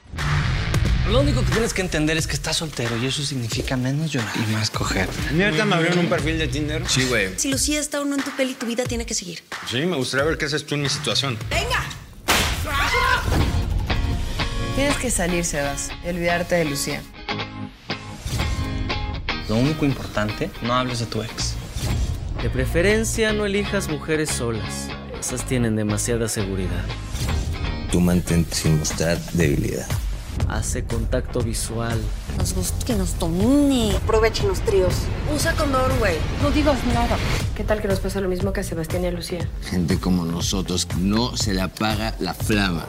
Lo 1.10 1.20
único 1.20 1.44
que 1.44 1.50
tienes 1.50 1.74
que 1.74 1.82
entender 1.82 2.16
es 2.16 2.26
que 2.26 2.32
estás 2.32 2.56
soltero 2.56 2.96
y 2.96 3.06
eso 3.06 3.22
significa 3.22 3.76
menos 3.76 4.10
llorar 4.10 4.32
y 4.36 4.52
más 4.52 4.70
coger. 4.70 5.08
¿Neta 5.32 5.64
me 5.64 5.74
abrieron 5.74 5.98
un 5.98 6.08
perfil 6.08 6.38
de 6.38 6.48
Tinder? 6.48 6.82
Sí, 6.88 7.04
güey. 7.04 7.38
Si 7.38 7.50
Lucía 7.50 7.78
está 7.78 8.00
o 8.00 8.04
no 8.04 8.14
en 8.16 8.22
tu 8.22 8.30
peli, 8.30 8.54
tu 8.54 8.64
vida 8.66 8.84
tiene 8.84 9.04
que 9.04 9.12
seguir. 9.12 9.42
Sí, 9.70 9.84
me 9.84 9.96
gustaría 9.96 10.24
ver 10.24 10.38
qué 10.38 10.46
haces 10.46 10.64
tú 10.64 10.76
en 10.76 10.82
mi 10.82 10.88
situación. 10.88 11.38
¡Venga! 11.50 11.84
Tienes 14.74 14.96
que 14.96 15.10
salir, 15.10 15.44
Sebas. 15.44 15.90
Y 16.04 16.08
olvidarte 16.08 16.54
de 16.54 16.64
Lucía. 16.64 17.02
Lo 19.48 19.56
único 19.56 19.84
importante, 19.84 20.50
no 20.62 20.72
hables 20.72 21.00
de 21.00 21.06
tu 21.06 21.22
ex. 21.22 21.54
De 22.42 22.48
preferencia, 22.48 23.32
no 23.34 23.44
elijas 23.44 23.88
mujeres 23.88 24.30
solas. 24.30 24.88
Esas 25.20 25.44
tienen 25.44 25.76
demasiada 25.76 26.28
seguridad. 26.28 26.84
Tú 27.92 28.00
mantente 28.00 28.54
sin 28.54 28.78
mostrar 28.78 29.18
debilidad. 29.32 29.86
Hace 30.48 30.84
contacto 30.84 31.40
visual. 31.40 32.00
Nos 32.38 32.54
gusta 32.54 32.84
que 32.84 32.94
nos 32.94 33.18
domine. 33.18 33.96
Aprovechen 33.96 34.48
los 34.48 34.60
tríos. 34.60 34.94
Usa 35.34 35.54
condón, 35.54 35.90
güey. 35.98 36.16
No 36.42 36.50
digas 36.50 36.78
nada. 36.92 37.16
¿Qué 37.56 37.64
tal 37.64 37.80
que 37.80 37.88
nos 37.88 38.00
pasa 38.00 38.20
lo 38.20 38.28
mismo 38.28 38.52
que 38.52 38.60
a 38.60 38.64
Sebastián 38.64 39.04
y 39.04 39.06
a 39.08 39.10
Lucía? 39.10 39.48
Gente 39.62 39.98
como 39.98 40.24
nosotros 40.24 40.86
no 40.98 41.36
se 41.36 41.54
le 41.54 41.62
apaga 41.62 42.14
la 42.20 42.34
flama. 42.34 42.86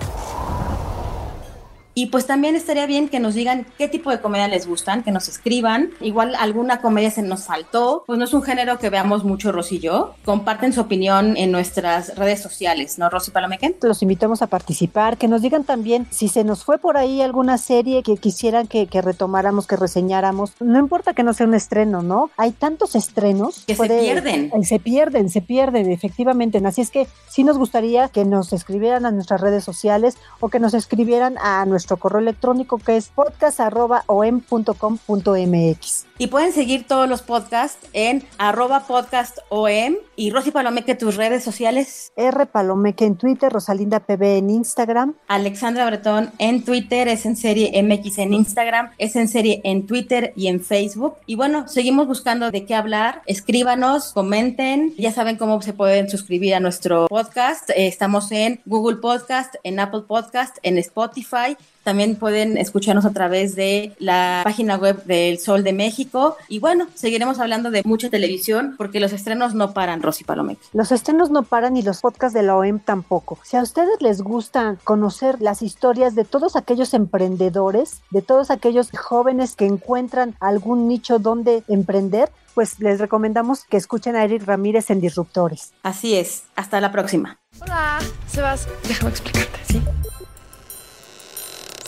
Y 1.98 2.08
pues 2.08 2.28
también 2.28 2.58
estaría 2.58 2.86
bien 2.88 3.08
que 3.08 3.22
nos 3.22 3.36
digan 3.36 3.66
qué 3.78 3.88
tipo 3.88 4.12
de 4.12 4.20
comedia 4.20 4.50
les 4.50 4.68
gustan, 4.68 5.02
que 5.02 5.12
nos 5.12 5.30
escriban. 5.30 5.92
Igual 6.02 6.36
alguna 6.36 6.82
comedia 6.82 7.10
se 7.10 7.22
nos 7.22 7.46
faltó, 7.46 8.04
pues 8.06 8.20
no 8.20 8.26
es 8.26 8.34
un 8.34 8.44
género 8.44 8.78
que 8.80 8.90
veamos 8.90 9.24
mucho 9.24 9.54
Rosy 9.54 9.78
y 9.78 9.80
yo. 9.80 10.14
Comparten 10.26 10.74
su 10.74 10.82
opinión 10.82 11.38
en 11.38 11.54
nuestras 11.54 12.18
redes 12.18 12.42
sociales, 12.42 13.00
¿no, 13.00 13.10
Rosy 13.10 13.32
Palomequen? 13.32 13.78
Los 13.82 14.02
invitamos 14.02 14.42
a 14.42 14.48
participar, 14.48 15.18
que 15.18 15.30
nos 15.30 15.42
digan 15.42 15.64
también 15.64 16.06
si 16.12 16.28
se 16.28 16.44
nos 16.44 16.66
fue 16.66 16.80
por 16.80 16.98
ahí 16.98 17.22
alguna 17.22 17.58
serie 17.58 18.04
que 18.04 18.18
quisieran 18.18 18.68
que, 18.68 18.88
que 18.88 19.02
retomáramos, 19.02 19.66
que 19.66 19.78
reseñáramos. 19.78 20.52
No 20.60 20.78
importa 20.78 21.14
que 21.14 21.24
no 21.24 21.34
sea 21.34 21.48
un 21.48 21.54
estreno, 21.54 22.04
¿no? 22.04 22.30
Hay 22.36 22.52
tantos 22.52 22.96
estrenos. 22.96 23.64
Que 23.66 23.76
puede, 23.76 24.00
se 24.00 24.04
pierden. 24.04 24.64
Se 24.66 24.80
pierden, 24.80 25.30
se 25.30 25.42
pierden, 25.42 25.90
efectivamente. 25.90 26.62
Así 26.66 26.82
es 26.82 26.92
que 26.92 27.08
sí 27.30 27.46
nos 27.46 27.58
gustaría 27.58 28.10
que 28.10 28.26
nos 28.26 28.52
escribieran 28.52 29.06
a 29.06 29.12
nuestras 29.12 29.40
redes 29.40 29.64
sociales 29.64 30.18
o 30.42 30.50
que 30.50 30.60
nos 30.60 30.74
escribieran 30.74 31.38
a 31.38 31.66
nuestro 31.66 31.85
nuestro 31.86 31.98
correo 31.98 32.20
electrónico 32.20 32.80
que 32.80 32.98
es 32.98 33.10
podcast.om.com.mx. 33.10 36.06
Y 36.18 36.28
pueden 36.28 36.54
seguir 36.54 36.88
todos 36.88 37.08
los 37.08 37.22
podcasts 37.22 37.88
en 37.94 38.24
arroba 38.38 38.88
podcastom 38.88 39.96
y 40.16 40.32
Rosy 40.32 40.52
Palomeque, 40.52 40.96
tus 40.96 41.18
redes 41.18 41.44
sociales. 41.44 42.14
R 42.16 42.46
Palomeque 42.46 43.06
en 43.06 43.18
Twitter, 43.18 43.52
Rosalinda 43.52 44.00
PB 44.00 44.38
en 44.38 44.50
Instagram. 44.50 45.16
Alexandra 45.28 45.86
Bretón 45.86 46.32
en 46.40 46.64
Twitter, 46.64 47.10
es 47.10 47.26
en 47.26 47.36
serie 47.36 47.84
MX 47.84 48.20
en 48.20 48.34
Instagram, 48.34 48.92
es 48.98 49.18
en 49.18 49.28
serie 49.28 49.60
en 49.66 49.86
Twitter 49.86 50.32
y 50.38 50.48
en 50.48 50.62
Facebook. 50.62 51.16
Y 51.26 51.36
bueno, 51.36 51.68
seguimos 51.68 52.08
buscando 52.08 52.50
de 52.50 52.66
qué 52.66 52.76
hablar. 52.76 53.22
Escríbanos, 53.26 54.14
comenten. 54.14 54.94
Ya 54.98 55.12
saben 55.12 55.36
cómo 55.36 55.62
se 55.62 55.74
pueden 55.74 56.10
suscribir 56.10 56.56
a 56.56 56.62
nuestro 56.62 57.08
podcast. 57.08 57.70
Eh, 57.72 57.88
estamos 57.88 58.32
en 58.32 58.62
Google 58.66 58.98
Podcast, 58.98 59.56
en 59.64 59.82
Apple 59.82 60.04
Podcast, 60.08 60.58
en 60.64 60.78
Spotify. 60.78 61.58
También 61.86 62.16
pueden 62.16 62.58
escucharnos 62.58 63.06
a 63.06 63.14
través 63.14 63.56
de 63.56 63.94
la 64.00 64.42
página 64.44 64.76
web 64.76 65.04
del 65.04 65.38
Sol 65.38 65.64
de 65.64 65.72
México. 65.72 66.36
Y 66.50 66.58
bueno, 66.58 66.88
seguiremos 66.96 67.40
hablando 67.40 67.70
de 67.70 67.84
mucha 67.86 68.10
televisión 68.10 68.74
porque 68.76 69.00
los 69.00 69.14
estrenos 69.14 69.54
no 69.54 69.72
paran, 69.72 70.02
Rosy 70.02 70.24
Palomeque. 70.24 70.66
Los 70.74 70.92
estrenos 70.92 71.30
no 71.30 71.44
paran 71.44 71.78
y 71.78 71.84
los 71.84 72.02
podcasts 72.02 72.34
de 72.34 72.42
la 72.42 72.58
OEM 72.58 72.80
tampoco. 72.80 73.38
Si 73.44 73.56
a 73.56 73.62
ustedes 73.62 74.02
les 74.02 74.24
gusta 74.24 74.78
conocer 74.84 75.44
las 75.44 75.62
historias 75.62 76.16
de 76.16 76.26
todos 76.26 76.56
aquellos 76.56 76.96
emprendedores, 76.96 78.02
de 78.10 78.24
todos 78.24 78.50
aquellos 78.50 78.90
jóvenes 78.90 79.56
que 79.56 79.68
encuentran 79.68 80.36
algún 80.40 80.88
nicho 80.88 81.20
donde 81.20 81.64
emprender, 81.68 82.32
pues 82.56 82.80
les 82.80 83.00
recomendamos 83.00 83.64
que 83.66 83.78
escuchen 83.78 84.16
a 84.16 84.24
Eric 84.24 84.44
Ramírez 84.44 84.90
en 84.90 85.02
Disruptores. 85.02 85.74
Así 85.84 86.16
es. 86.16 86.46
Hasta 86.56 86.82
la 86.82 86.92
próxima. 86.92 87.38
Hola, 87.62 88.00
Sebas. 88.28 88.68
Déjame 88.88 89.12
explicarte, 89.12 89.60
¿sí? 89.68 89.82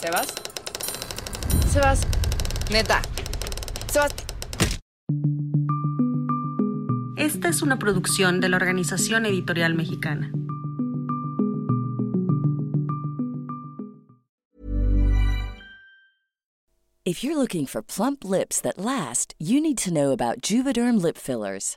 Sebas. 0.00 0.28
Sebas. 1.72 2.00
Neta. 2.70 3.02
Sebas. 3.90 4.12
Esta 7.16 7.48
es 7.48 7.62
una 7.62 7.80
producción 7.80 8.40
de 8.40 8.48
la 8.48 8.58
Organización 8.58 9.26
Editorial 9.26 9.74
Mexicana. 9.74 10.30
If 17.04 17.24
you're 17.24 17.36
looking 17.36 17.66
for 17.66 17.82
plump 17.82 18.24
lips 18.24 18.60
that 18.60 18.78
last, 18.78 19.34
you 19.38 19.60
need 19.60 19.78
to 19.78 19.92
know 19.92 20.12
about 20.12 20.42
Juvederm 20.42 21.02
lip 21.02 21.16
fillers. 21.18 21.76